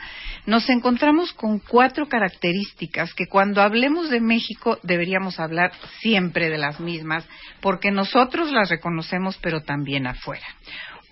nos 0.47 0.69
encontramos 0.69 1.33
con 1.33 1.59
cuatro 1.59 2.07
características 2.07 3.13
que 3.13 3.27
cuando 3.27 3.61
hablemos 3.61 4.09
de 4.09 4.21
México 4.21 4.79
deberíamos 4.81 5.41
hablar 5.41 5.73
siempre 5.99 6.49
de 6.49 6.57
las 6.57 6.79
mismas, 6.79 7.27
porque 7.59 7.91
nosotros 7.91 8.49
las 8.51 8.69
reconocemos, 8.69 9.37
pero 9.41 9.61
también 9.61 10.07
afuera. 10.07 10.47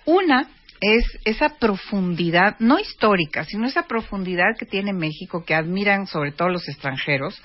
Una 0.06 0.48
es 0.80 1.04
esa 1.26 1.58
profundidad, 1.58 2.56
no 2.60 2.80
histórica, 2.80 3.44
sino 3.44 3.68
esa 3.68 3.84
profundidad 3.84 4.56
que 4.58 4.66
tiene 4.66 4.94
México, 4.94 5.44
que 5.44 5.54
admiran 5.54 6.08
sobre 6.08 6.32
todo 6.32 6.48
los 6.48 6.68
extranjeros, 6.70 7.42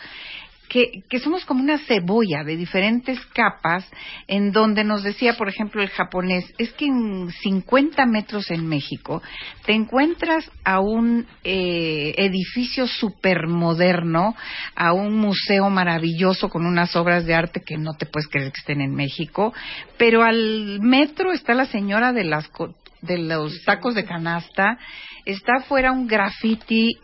que, 0.71 1.03
que, 1.11 1.19
somos 1.19 1.45
como 1.45 1.63
una 1.63 1.79
cebolla 1.79 2.45
de 2.45 2.57
diferentes 2.57 3.19
capas, 3.35 3.85
en 4.29 4.53
donde 4.53 4.85
nos 4.85 5.03
decía, 5.03 5.37
por 5.37 5.49
ejemplo, 5.49 5.83
el 5.83 5.91
japonés, 5.91 6.45
es 6.59 6.73
que 6.75 6.87
en 6.87 7.29
50 7.31 8.07
metros 8.07 8.51
en 8.53 8.67
México 8.67 9.21
te 9.67 9.73
encuentras 9.73 10.49
a 10.65 10.79
un 10.79 11.27
eh, 11.43 12.15
edificio 12.17 12.87
supermoderno, 12.87 14.37
a 14.77 14.93
un 14.93 15.17
museo 15.17 15.69
maravilloso 15.71 16.49
con 16.49 16.65
unas 16.65 16.95
obras 16.95 17.27
de 17.27 17.35
arte 17.35 17.63
que 17.67 17.77
no 17.77 17.95
te 17.95 18.07
puedes 18.07 18.29
creer 18.29 18.53
que 18.53 18.61
estén 18.61 18.81
en 18.81 18.95
México, 18.95 19.53
pero 19.99 20.23
al 20.23 20.79
metro 20.81 21.33
está 21.33 21.53
la 21.53 21.67
señora 21.67 22.13
de 22.13 22.25
las 22.25 22.49
de 23.03 23.19
los 23.19 23.65
tacos 23.65 23.95
de 23.95 24.05
canasta, 24.05 24.79
está 25.25 25.57
afuera 25.59 25.91
un 25.91 26.07
graffiti 26.07 26.97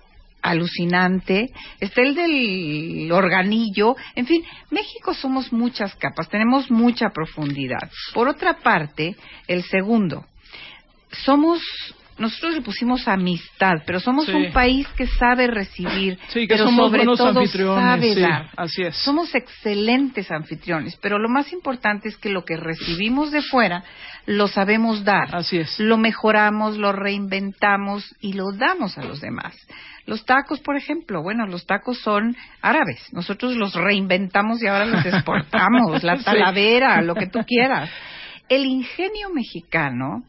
alucinante, 0.47 1.51
está 1.81 2.03
el 2.03 2.15
del 2.15 3.11
organillo, 3.13 3.97
en 4.15 4.27
fin, 4.27 4.45
México 4.71 5.15
somos 5.15 5.53
muchas 5.53 5.95
capas, 5.97 6.29
tenemos 6.29 6.71
mucha 6.71 7.11
profundidad. 7.11 7.91
Por 8.15 8.29
otra 8.29 8.55
parte, 8.59 9.17
el 9.49 9.65
segundo, 9.65 10.25
somos 11.11 11.61
nosotros 12.19 12.55
le 12.55 12.63
pusimos 12.63 13.07
amistad, 13.09 13.83
pero 13.85 14.01
somos 14.01 14.29
un 14.29 14.53
país 14.53 14.89
que 14.97 15.07
sabe 15.07 15.47
recibir, 15.49 16.19
sí, 16.29 16.47
que 16.47 16.55
pero 16.55 16.65
somos 16.65 16.87
sobre 16.87 16.99
buenos 16.99 17.19
todo 17.19 17.41
anfitriones, 17.41 17.85
sabe 17.85 18.15
sí, 18.15 18.21
dar. 18.21 18.51
así 18.57 18.83
es. 18.83 18.97
Somos 18.97 19.35
excelentes 19.35 20.31
anfitriones, 20.31 20.97
pero 20.97 21.19
lo 21.19 21.29
más 21.29 21.53
importante 21.53 22.09
es 22.09 22.17
que 22.17 22.31
lo 22.31 22.45
que 22.45 22.57
recibimos 22.57 23.31
de 23.33 23.43
fuera 23.43 23.85
lo 24.25 24.49
sabemos 24.49 25.05
dar. 25.05 25.35
Así 25.35 25.59
es. 25.59 25.79
Lo 25.79 25.99
mejoramos, 25.99 26.77
lo 26.77 26.93
reinventamos 26.93 28.15
y 28.21 28.33
lo 28.33 28.53
damos 28.53 28.97
a 28.99 29.05
los 29.05 29.21
demás. 29.21 29.55
Los 30.07 30.25
tacos, 30.25 30.61
por 30.61 30.77
ejemplo, 30.77 31.23
bueno, 31.23 31.47
los 31.47 31.67
tacos 31.67 31.99
son 31.99 32.37
árabes. 32.63 33.13
Nosotros 33.13 33.57
los 33.57 33.75
reinventamos 33.75 34.63
y 34.63 34.69
ahora 34.69 34.87
los 34.87 35.05
exportamos. 35.07 36.03
La 36.03 36.17
talavera, 36.19 37.03
lo 37.03 37.15
que 37.15 37.27
tú 37.27 37.41
quieras. 37.47 37.91
El 38.49 38.65
ingenio 38.65 39.31
mexicano, 39.35 40.23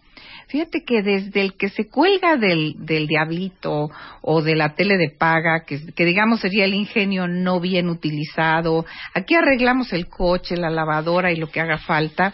fíjate 0.47 0.83
que 0.83 1.01
desde 1.01 1.41
el 1.41 1.55
que 1.55 1.69
se 1.69 1.87
cuelga 1.87 2.37
del, 2.37 2.75
del 2.85 3.07
diablito 3.07 3.89
o 4.21 4.41
de 4.41 4.55
la 4.55 4.75
tele 4.75 4.97
de 4.97 5.09
paga, 5.09 5.63
que, 5.65 5.93
que 5.93 6.05
digamos 6.05 6.39
sería 6.41 6.65
el 6.65 6.73
ingenio 6.73 7.27
no 7.27 7.59
bien 7.59 7.89
utilizado, 7.89 8.85
aquí 9.13 9.35
arreglamos 9.35 9.93
el 9.93 10.07
coche, 10.07 10.57
la 10.57 10.69
lavadora 10.69 11.31
y 11.31 11.37
lo 11.37 11.49
que 11.49 11.61
haga 11.61 11.77
falta, 11.77 12.33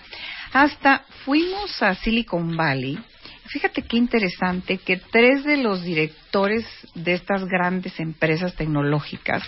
hasta 0.54 1.04
fuimos 1.26 1.82
a 1.82 1.96
Silicon 1.96 2.56
Valley 2.56 3.00
Fíjate 3.48 3.82
qué 3.82 3.98
interesante 3.98 4.78
que 4.78 4.98
tres 4.98 5.44
de 5.44 5.58
los 5.58 5.84
directores 5.84 6.66
de 6.96 7.14
estas 7.14 7.46
grandes 7.46 8.00
empresas 8.00 8.56
tecnológicas, 8.56 9.44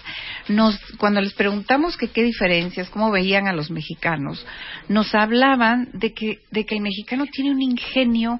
nos, 0.49 0.77
cuando 0.97 1.21
les 1.21 1.33
preguntamos 1.33 1.95
que 1.95 2.09
qué 2.09 2.23
diferencias, 2.23 2.89
cómo 2.89 3.09
veían 3.09 3.47
a 3.47 3.53
los 3.53 3.71
mexicanos, 3.71 4.45
nos 4.89 5.15
hablaban 5.15 5.89
de 5.93 6.13
que, 6.13 6.39
de 6.51 6.65
que 6.65 6.75
el 6.75 6.81
mexicano 6.81 7.25
tiene 7.31 7.51
un 7.51 7.61
ingenio 7.61 8.39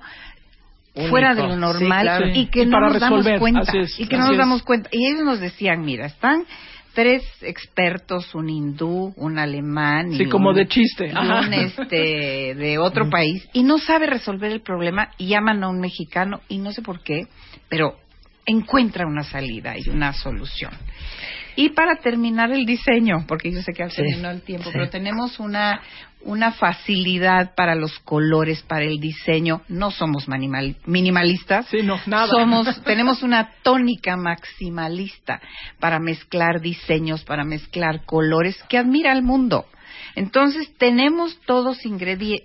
fuera 1.09 1.33
de 1.35 1.43
lo 1.43 1.55
normal 1.57 1.99
Sí, 2.01 2.03
claro. 2.05 2.27
y 2.33 2.45
que 2.47 2.61
Y 2.61 2.65
no 2.67 2.79
nos 2.79 2.99
damos 2.99 3.25
cuenta 3.39 3.71
es, 3.77 3.99
y 3.99 4.07
que 4.07 4.15
no 4.17 4.23
nos 4.23 4.31
es. 4.33 4.37
damos 4.37 4.63
cuenta 4.63 4.89
y 4.93 5.07
ellos 5.07 5.25
nos 5.25 5.39
decían 5.41 5.83
mira 5.83 6.05
están 6.05 6.45
tres 6.95 7.21
expertos 7.41 8.33
un 8.33 8.49
hindú 8.49 9.13
un 9.17 9.37
alemán 9.37 10.13
y 10.13 10.17
Sí, 10.17 10.25
como 10.25 10.49
un- 10.49 10.55
de 10.55 10.67
chiste. 10.67 11.07
y 11.07 11.15
un 11.15 11.53
este 11.53 12.55
de 12.55 12.77
otro 12.79 13.09
país 13.09 13.47
y 13.53 13.61
no 13.63 13.77
sabe 13.77 14.07
resolver 14.07 14.51
el 14.51 14.61
problema 14.61 15.11
y 15.19 15.27
llaman 15.27 15.63
a 15.63 15.67
un 15.69 15.79
mexicano 15.79 16.41
y 16.49 16.57
no 16.57 16.71
sé 16.71 16.81
por 16.81 17.01
qué 17.03 17.27
pero 17.69 17.97
encuentra 18.47 19.05
una 19.05 19.23
salida 19.23 19.75
y 19.77 19.89
una 19.89 20.13
solución 20.13 20.71
y 21.55 21.69
para 21.69 21.95
terminar 21.97 22.51
el 22.51 22.65
diseño, 22.65 23.25
porque 23.27 23.51
yo 23.51 23.61
sé 23.61 23.73
que 23.73 23.83
al 23.83 23.91
Sí, 23.91 23.97
terminó 24.03 24.29
el 24.29 24.41
tiempo, 24.41 24.65
sí. 24.65 24.71
pero 24.73 24.89
tenemos 24.89 25.39
una, 25.39 25.81
una 26.21 26.51
facilidad 26.51 27.55
para 27.55 27.75
los 27.75 27.97
colores, 27.99 28.61
para 28.63 28.83
el 28.85 28.99
diseño. 28.99 29.61
No 29.69 29.91
somos 29.91 30.27
manimal- 30.27 30.75
minimalistas. 30.85 31.67
Sí, 31.67 31.81
no, 31.83 31.99
nada. 32.07 32.27
Somos, 32.27 32.81
tenemos 32.83 33.23
una 33.23 33.51
tónica 33.63 34.17
maximalista 34.17 35.39
para 35.79 35.99
mezclar 35.99 36.61
diseños, 36.61 37.23
para 37.23 37.43
mezclar 37.43 38.05
colores 38.05 38.61
que 38.69 38.77
admira 38.77 39.11
al 39.11 39.23
mundo. 39.23 39.65
Entonces 40.15 40.73
tenemos 40.77 41.39
todos, 41.45 41.79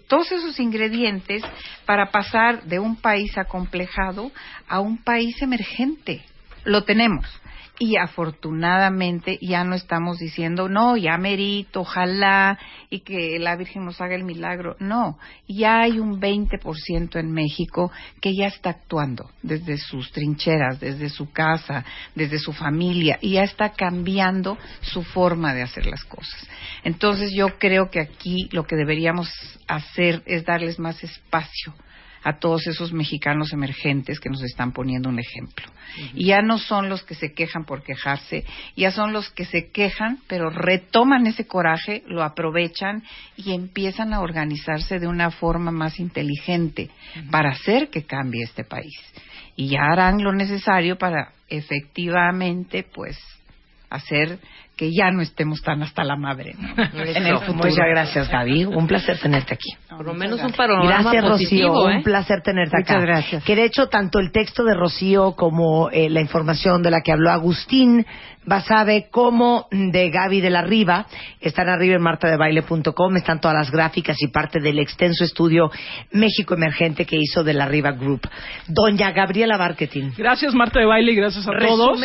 todos 0.08 0.32
esos 0.32 0.58
ingredientes 0.60 1.42
para 1.86 2.10
pasar 2.10 2.64
de 2.64 2.78
un 2.78 2.96
país 2.96 3.36
acomplejado 3.38 4.30
a 4.68 4.80
un 4.80 4.98
país 4.98 5.40
emergente. 5.42 6.22
Lo 6.64 6.82
tenemos. 6.84 7.26
Y 7.82 7.96
afortunadamente 7.96 9.38
ya 9.40 9.64
no 9.64 9.74
estamos 9.74 10.18
diciendo, 10.18 10.68
no, 10.68 10.98
ya 10.98 11.16
merito, 11.16 11.80
ojalá, 11.80 12.58
y 12.90 13.00
que 13.00 13.38
la 13.38 13.56
Virgen 13.56 13.86
nos 13.86 14.02
haga 14.02 14.14
el 14.14 14.22
milagro. 14.22 14.76
No, 14.80 15.18
ya 15.48 15.80
hay 15.80 15.98
un 15.98 16.20
20% 16.20 17.18
en 17.18 17.32
México 17.32 17.90
que 18.20 18.36
ya 18.36 18.48
está 18.48 18.68
actuando 18.68 19.30
desde 19.42 19.78
sus 19.78 20.12
trincheras, 20.12 20.78
desde 20.78 21.08
su 21.08 21.32
casa, 21.32 21.82
desde 22.14 22.38
su 22.38 22.52
familia, 22.52 23.18
y 23.22 23.32
ya 23.32 23.44
está 23.44 23.70
cambiando 23.70 24.58
su 24.82 25.02
forma 25.02 25.54
de 25.54 25.62
hacer 25.62 25.86
las 25.86 26.04
cosas. 26.04 26.46
Entonces 26.84 27.32
yo 27.32 27.58
creo 27.58 27.90
que 27.90 28.00
aquí 28.00 28.50
lo 28.52 28.66
que 28.66 28.76
deberíamos 28.76 29.30
hacer 29.66 30.22
es 30.26 30.44
darles 30.44 30.78
más 30.78 31.02
espacio 31.02 31.74
a 32.22 32.38
todos 32.38 32.66
esos 32.66 32.92
mexicanos 32.92 33.52
emergentes 33.52 34.20
que 34.20 34.28
nos 34.28 34.42
están 34.42 34.72
poniendo 34.72 35.08
un 35.08 35.18
ejemplo. 35.18 35.66
Y 36.14 36.26
ya 36.26 36.42
no 36.42 36.58
son 36.58 36.88
los 36.88 37.02
que 37.02 37.14
se 37.14 37.32
quejan 37.32 37.64
por 37.64 37.82
quejarse, 37.82 38.44
ya 38.76 38.90
son 38.90 39.12
los 39.12 39.30
que 39.30 39.44
se 39.44 39.70
quejan, 39.70 40.18
pero 40.26 40.50
retoman 40.50 41.26
ese 41.26 41.46
coraje, 41.46 42.02
lo 42.06 42.22
aprovechan 42.22 43.02
y 43.36 43.52
empiezan 43.52 44.12
a 44.12 44.20
organizarse 44.20 44.98
de 44.98 45.06
una 45.06 45.30
forma 45.30 45.70
más 45.70 45.98
inteligente 45.98 46.90
para 47.30 47.50
hacer 47.50 47.88
que 47.90 48.04
cambie 48.04 48.44
este 48.44 48.64
país. 48.64 48.94
Y 49.56 49.68
ya 49.68 49.82
harán 49.82 50.22
lo 50.22 50.32
necesario 50.32 50.96
para 50.96 51.32
efectivamente, 51.48 52.84
pues, 52.84 53.18
hacer 53.90 54.38
que 54.80 54.90
ya 54.94 55.10
no 55.10 55.20
estemos 55.20 55.60
tan 55.60 55.82
hasta 55.82 56.02
la 56.04 56.16
madre 56.16 56.54
¿no? 56.58 57.02
en 57.02 57.26
el 57.26 57.36
futuro. 57.40 57.68
Muchas 57.68 57.86
gracias, 57.86 58.30
Gaby. 58.30 58.64
Un 58.64 58.86
placer 58.86 59.18
tenerte 59.18 59.52
aquí. 59.52 59.68
Por 59.90 60.06
lo 60.06 60.14
menos 60.14 60.42
un 60.42 60.52
panorama 60.52 61.02
Gracias, 61.02 61.22
positivo, 61.22 61.74
Rocío. 61.74 61.90
¿eh? 61.90 61.96
Un 61.98 62.02
placer 62.02 62.40
tenerte 62.40 62.78
Muchas 62.78 62.96
acá. 62.96 63.04
gracias. 63.04 63.44
Que 63.44 63.56
de 63.56 63.64
hecho, 63.64 63.88
tanto 63.88 64.18
el 64.20 64.32
texto 64.32 64.64
de 64.64 64.72
Rocío 64.74 65.32
como 65.32 65.90
eh, 65.90 66.08
la 66.08 66.22
información 66.22 66.82
de 66.82 66.92
la 66.92 67.02
que 67.02 67.12
habló 67.12 67.30
Agustín 67.30 68.06
Basabe 68.46 69.08
como 69.10 69.66
de 69.70 70.08
Gaby 70.08 70.40
de 70.40 70.48
la 70.48 70.62
Riva 70.62 71.06
están 71.42 71.68
arriba 71.68 71.96
en 71.96 72.02
martadebaile.com. 72.02 73.16
Están 73.18 73.38
todas 73.38 73.54
las 73.54 73.70
gráficas 73.70 74.16
y 74.20 74.28
parte 74.28 74.60
del 74.60 74.78
extenso 74.78 75.24
estudio 75.24 75.70
México 76.12 76.54
Emergente 76.54 77.04
que 77.04 77.18
hizo 77.20 77.44
de 77.44 77.52
la 77.52 77.66
Riva 77.66 77.92
Group. 77.92 78.22
Doña 78.66 79.12
Gabriela 79.12 79.58
Marketing. 79.58 80.12
Gracias 80.16 80.54
Marta 80.54 80.80
de 80.80 80.86
Baile 80.86 81.12
y 81.12 81.16
gracias 81.16 81.46
a 81.46 81.52
todos. 81.52 82.00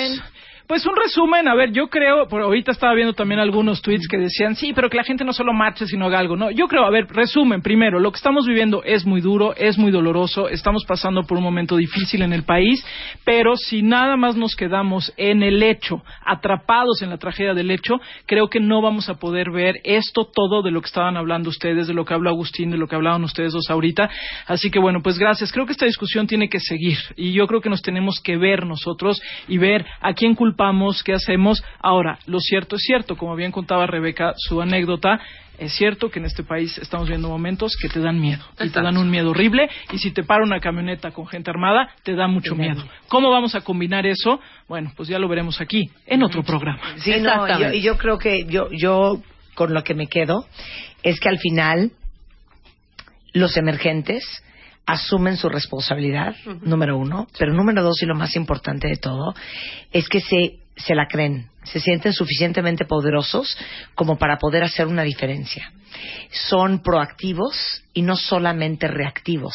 Pues 0.68 0.84
un 0.88 0.96
resumen, 0.96 1.48
a 1.48 1.54
ver, 1.54 1.72
yo 1.72 1.90
creo, 1.90 2.28
por 2.28 2.42
ahorita 2.42 2.72
estaba 2.72 2.96
viendo 2.96 3.14
también 3.14 3.40
algunos 3.40 3.84
tweets 3.84 4.08
que 4.08 4.18
decían, 4.18 4.56
sí, 4.56 4.74
pero 4.74 4.90
que 4.90 4.98
la 4.98 5.04
gente 5.04 5.24
no 5.24 5.32
solo 5.32 5.54
marche, 5.54 5.86
sino 5.86 6.08
haga 6.08 6.18
algo. 6.18 6.36
No, 6.36 6.50
yo 6.50 6.68
creo, 6.68 6.86
a 6.86 6.90
ver, 6.90 7.06
resumen, 7.08 7.62
primero, 7.62 8.00
lo 8.00 8.12
que 8.12 8.18
estamos 8.18 8.48
viviendo 8.48 8.82
es 8.84 9.06
muy 9.06 9.22
duro, 9.22 9.56
es 9.56 9.78
muy 9.78 9.92
doloroso, 9.92 10.50
estamos 10.50 10.84
pasando 10.84 11.22
por 11.22 11.38
un 11.38 11.44
momento 11.44 11.78
difícil 11.78 12.24
en 12.24 12.34
el 12.34 12.46
país, 12.46 12.84
pero 13.24 13.56
si 13.58 13.84
nada 13.84 14.18
más 14.18 14.38
nos 14.38 14.56
quedamos 14.56 15.14
en 15.18 15.44
el 15.44 15.62
hecho, 15.62 16.02
atrapados 16.26 17.04
en 17.04 17.12
la 17.12 17.20
tragedia 17.20 17.54
del 17.54 17.70
hecho, 17.70 18.02
creo 18.26 18.48
que 18.48 18.60
no 18.60 18.82
vamos 18.82 19.08
a 19.08 19.20
poder 19.20 19.52
ver 19.52 19.82
esto 19.84 20.26
todo 20.26 20.64
de 20.64 20.72
lo 20.72 20.82
que 20.82 20.88
estaban 20.88 21.16
hablando 21.16 21.50
ustedes, 21.50 21.86
de 21.86 21.94
lo 21.94 22.06
que 22.06 22.16
habló 22.16 22.32
Agustín, 22.32 22.72
de 22.72 22.78
lo 22.78 22.88
que 22.88 22.96
hablaban 22.96 23.24
ustedes 23.24 23.54
dos 23.54 23.70
ahorita. 23.70 24.10
Así 24.48 24.72
que 24.72 24.80
bueno, 24.80 25.04
pues 25.04 25.20
gracias. 25.20 25.52
Creo 25.52 25.68
que 25.68 25.74
esta 25.74 25.86
discusión 25.86 26.26
tiene 26.26 26.50
que 26.50 26.60
seguir 26.60 26.98
y 27.16 27.34
yo 27.34 27.46
creo 27.46 27.62
que 27.62 27.70
nos 27.70 27.84
tenemos 27.84 28.20
que 28.20 28.36
ver 28.36 28.66
nosotros 28.66 29.22
y 29.48 29.60
ver 29.60 29.86
a 30.02 30.14
quién 30.14 30.34
culpamos, 30.34 30.55
qué 31.04 31.14
hacemos. 31.14 31.64
Ahora, 31.80 32.20
lo 32.26 32.40
cierto 32.40 32.76
es 32.76 32.84
cierto, 32.84 33.18
como 33.18 33.36
bien 33.36 33.52
contaba 33.52 33.88
Rebeca 33.88 34.34
su 34.38 34.62
anécdota, 34.62 35.20
es 35.58 35.74
cierto 35.74 36.10
que 36.10 36.20
en 36.20 36.26
este 36.26 36.44
país 36.44 36.78
estamos 36.78 37.08
viendo 37.08 37.30
momentos 37.30 37.78
que 37.82 37.88
te 37.88 38.00
dan 38.00 38.20
miedo 38.20 38.44
y 38.60 38.70
te 38.70 38.82
dan 38.82 38.98
un 38.98 39.10
miedo 39.10 39.30
horrible 39.30 39.70
y 39.92 39.98
si 40.00 40.12
te 40.12 40.24
para 40.24 40.44
una 40.44 40.60
camioneta 40.60 41.12
con 41.12 41.28
gente 41.28 41.50
armada 41.50 41.90
te 42.04 42.14
da 42.14 42.28
mucho 42.28 42.56
miedo. 42.56 42.84
¿Cómo 43.08 43.32
vamos 43.32 43.56
a 43.56 43.62
combinar 43.62 44.06
eso? 44.06 44.40
Bueno, 44.68 44.92
pues 44.96 45.08
ya 45.08 45.18
lo 45.18 45.28
veremos 45.28 45.62
aquí 45.62 45.90
en 46.06 46.24
otro 46.24 46.44
programa. 46.44 46.82
Sí, 46.98 47.14
no, 47.22 47.48
yo, 47.60 47.72
y 47.72 47.82
yo 47.82 47.98
creo 47.98 48.18
que 48.18 48.46
yo, 48.46 48.70
yo 48.72 49.22
con 49.54 49.74
lo 49.74 49.84
que 49.84 49.94
me 49.94 50.08
quedo 50.08 50.46
es 51.04 51.20
que 51.20 51.30
al 51.30 51.40
final 51.40 51.92
los 53.34 53.56
emergentes 53.58 54.44
asumen 54.86 55.38
su 55.38 55.50
responsabilidad, 55.50 56.36
número 56.62 56.98
uno, 56.98 57.28
pero 57.38 57.54
número 57.54 57.84
dos 57.84 58.02
y 58.02 58.06
lo 58.06 58.16
más 58.16 58.36
importante 58.36 58.88
de 58.88 58.98
todo 58.98 59.34
es 59.92 60.08
que 60.08 60.22
se, 60.22 60.60
se 60.76 60.94
la 60.94 61.08
creen, 61.08 61.50
se 61.64 61.80
sienten 61.80 62.14
suficientemente 62.14 62.86
poderosos 62.86 63.58
como 63.96 64.18
para 64.18 64.38
poder 64.38 64.64
hacer 64.64 64.88
una 64.88 65.04
diferencia. 65.04 65.72
Son 66.30 66.84
proactivos 66.84 67.84
y 67.94 68.02
no 68.02 68.16
solamente 68.16 68.88
reactivos. 68.88 69.54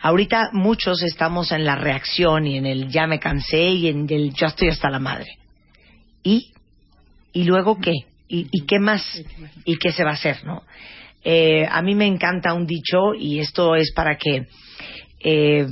Ahorita 0.00 0.50
muchos 0.52 1.02
estamos 1.02 1.50
en 1.50 1.64
la 1.64 1.76
reacción 1.76 2.46
y 2.46 2.58
en 2.58 2.66
el 2.66 2.88
ya 2.88 3.06
me 3.06 3.18
cansé 3.18 3.70
y 3.70 3.88
en 3.88 4.06
el 4.10 4.32
ya 4.34 4.48
estoy 4.48 4.68
hasta 4.68 4.90
la 4.90 5.00
madre. 5.00 5.38
¿Y? 6.22 6.52
¿Y 7.32 7.44
luego 7.44 7.78
qué? 7.80 7.94
¿Y, 8.28 8.48
y 8.52 8.66
qué 8.66 8.78
más? 8.78 9.02
¿Y 9.64 9.76
qué 9.76 9.90
se 9.90 10.04
va 10.04 10.10
a 10.10 10.14
hacer, 10.14 10.44
no? 10.44 10.62
Eh, 11.24 11.66
a 11.68 11.82
mí 11.82 11.94
me 11.94 12.06
encanta 12.06 12.54
un 12.54 12.66
dicho 12.66 13.14
y 13.18 13.40
esto 13.40 13.74
es 13.74 13.92
para 13.92 14.16
que 14.16 14.46
eh, 15.20 15.66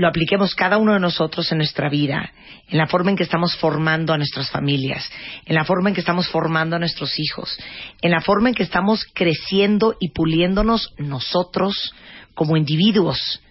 lo 0.00 0.08
apliquemos 0.08 0.54
cada 0.54 0.78
uno 0.78 0.94
de 0.94 1.00
nosotros 1.00 1.52
en 1.52 1.58
nuestra 1.58 1.90
vida, 1.90 2.32
en 2.68 2.78
la 2.78 2.86
forma 2.86 3.10
en 3.10 3.16
que 3.16 3.22
estamos 3.22 3.54
formando 3.56 4.14
a 4.14 4.16
nuestras 4.16 4.50
familias, 4.50 5.06
en 5.44 5.54
la 5.54 5.64
forma 5.64 5.90
en 5.90 5.94
que 5.94 6.00
estamos 6.00 6.26
formando 6.28 6.74
a 6.74 6.78
nuestros 6.78 7.18
hijos, 7.18 7.58
en 8.00 8.10
la 8.10 8.22
forma 8.22 8.48
en 8.48 8.54
que 8.54 8.62
estamos 8.62 9.04
creciendo 9.12 9.96
y 10.00 10.08
puliéndonos 10.08 10.94
nosotros 10.96 11.94
como 12.34 12.56
individuos 12.56 13.42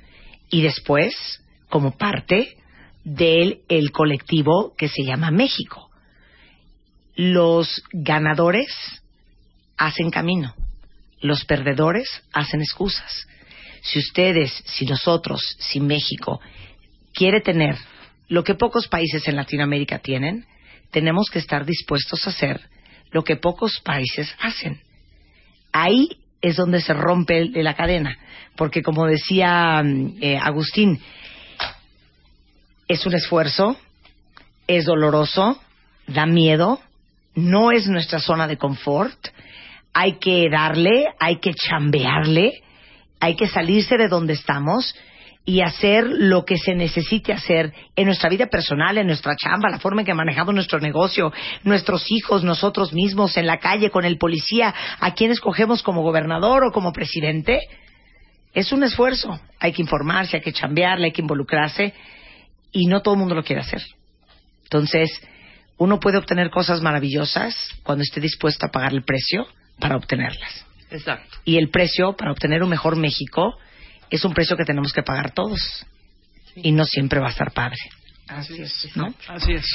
y 0.49 0.63
después 0.63 1.13
como 1.69 1.95
parte 1.95 2.57
del 3.03 3.59
el 3.69 3.91
colectivo 3.91 4.73
que 4.75 4.87
se 4.87 5.03
llama 5.03 5.29
México. 5.29 5.91
Los 7.15 7.83
ganadores 7.91 8.73
hacen 9.77 10.09
camino, 10.09 10.55
los 11.21 11.45
perdedores 11.45 12.09
hacen 12.33 12.61
excusas 12.61 13.27
si 13.81 13.99
ustedes, 13.99 14.51
si 14.65 14.85
nosotros, 14.85 15.41
si 15.59 15.79
México 15.79 16.39
quiere 17.13 17.41
tener 17.41 17.75
lo 18.27 18.43
que 18.43 18.55
pocos 18.55 18.87
países 18.87 19.27
en 19.27 19.35
Latinoamérica 19.35 19.99
tienen, 19.99 20.45
tenemos 20.91 21.29
que 21.29 21.39
estar 21.39 21.65
dispuestos 21.65 22.25
a 22.25 22.29
hacer 22.29 22.61
lo 23.11 23.23
que 23.23 23.35
pocos 23.35 23.79
países 23.83 24.33
hacen. 24.39 24.81
Ahí 25.71 26.09
es 26.41 26.55
donde 26.55 26.81
se 26.81 26.93
rompe 26.93 27.49
la 27.61 27.73
cadena, 27.73 28.17
porque 28.55 28.81
como 28.81 29.05
decía 29.05 29.81
mm, 29.83 30.17
eh, 30.21 30.37
Agustín, 30.37 31.01
es 32.87 33.05
un 33.05 33.13
esfuerzo, 33.13 33.77
es 34.67 34.85
doloroso, 34.85 35.61
da 36.07 36.25
miedo, 36.25 36.79
no 37.35 37.71
es 37.71 37.87
nuestra 37.87 38.19
zona 38.19 38.47
de 38.47 38.57
confort, 38.57 39.27
hay 39.93 40.13
que 40.13 40.49
darle, 40.49 41.05
hay 41.19 41.37
que 41.37 41.53
chambearle, 41.53 42.63
hay 43.19 43.35
que 43.35 43.47
salirse 43.47 43.97
de 43.97 44.07
donde 44.07 44.33
estamos 44.33 44.95
y 45.45 45.61
hacer 45.61 46.05
lo 46.05 46.45
que 46.45 46.57
se 46.57 46.75
necesite 46.75 47.33
hacer 47.33 47.73
en 47.95 48.05
nuestra 48.05 48.29
vida 48.29 48.47
personal, 48.47 48.97
en 48.97 49.07
nuestra 49.07 49.35
chamba, 49.35 49.69
la 49.69 49.79
forma 49.79 50.01
en 50.01 50.05
que 50.05 50.13
manejamos 50.13 50.53
nuestro 50.53 50.79
negocio, 50.79 51.33
nuestros 51.63 52.05
hijos, 52.11 52.43
nosotros 52.43 52.93
mismos, 52.93 53.35
en 53.37 53.47
la 53.47 53.57
calle, 53.57 53.89
con 53.89 54.05
el 54.05 54.17
policía, 54.17 54.73
a 54.99 55.13
quién 55.13 55.31
escogemos 55.31 55.81
como 55.81 56.03
gobernador 56.03 56.65
o 56.65 56.71
como 56.71 56.91
presidente. 56.91 57.61
Es 58.53 58.71
un 58.71 58.83
esfuerzo. 58.83 59.39
Hay 59.59 59.73
que 59.73 59.81
informarse, 59.81 60.37
hay 60.37 60.43
que 60.43 60.53
chambearle, 60.53 61.05
hay 61.05 61.11
que 61.13 61.21
involucrarse 61.21 61.93
y 62.71 62.85
no 62.85 63.01
todo 63.01 63.15
el 63.15 63.19
mundo 63.19 63.33
lo 63.33 63.43
quiere 63.43 63.61
hacer. 63.61 63.81
Entonces, 64.63 65.09
uno 65.77 65.99
puede 65.99 66.17
obtener 66.17 66.51
cosas 66.51 66.81
maravillosas 66.81 67.55
cuando 67.81 68.03
esté 68.03 68.19
dispuesto 68.19 68.67
a 68.67 68.69
pagar 68.69 68.93
el 68.93 69.03
precio 69.03 69.47
para 69.79 69.95
obtenerlas. 69.95 70.68
Exacto. 70.91 71.37
Y 71.45 71.57
el 71.57 71.69
precio 71.69 72.13
para 72.13 72.31
obtener 72.31 72.61
un 72.63 72.69
mejor 72.69 72.95
México 72.95 73.57
es 74.09 74.25
un 74.25 74.33
precio 74.33 74.57
que 74.57 74.65
tenemos 74.65 74.91
que 74.93 75.03
pagar 75.03 75.31
todos. 75.31 75.85
Y 76.55 76.71
no 76.71 76.85
siempre 76.85 77.19
va 77.19 77.27
a 77.27 77.31
estar 77.31 77.51
padre. 77.51 77.77
Así 78.27 78.59
es. 78.61 78.89
¿No? 78.95 79.13
Así 79.27 79.53
es. 79.53 79.65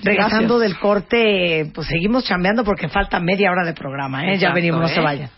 Regresando 0.00 0.58
del 0.58 0.78
corte, 0.78 1.70
pues 1.74 1.88
seguimos 1.88 2.24
chambeando 2.24 2.64
porque 2.64 2.88
falta 2.88 3.20
media 3.20 3.50
hora 3.50 3.64
de 3.64 3.74
programa, 3.74 4.26
¿eh? 4.26 4.38
ya 4.38 4.52
venimos, 4.52 4.80
no 4.80 4.88
¿eh? 4.88 4.94
se 4.94 5.00
vayan. 5.00 5.30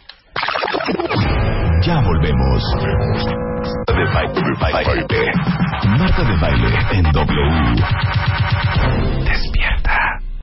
Ya 1.82 2.00
volvemos. 2.00 2.62
De 3.86 4.04
baile. 4.60 5.04
Marta 5.84 6.24
de 6.24 6.36
baile 6.36 6.68
en 6.92 7.12
W. 7.12 7.84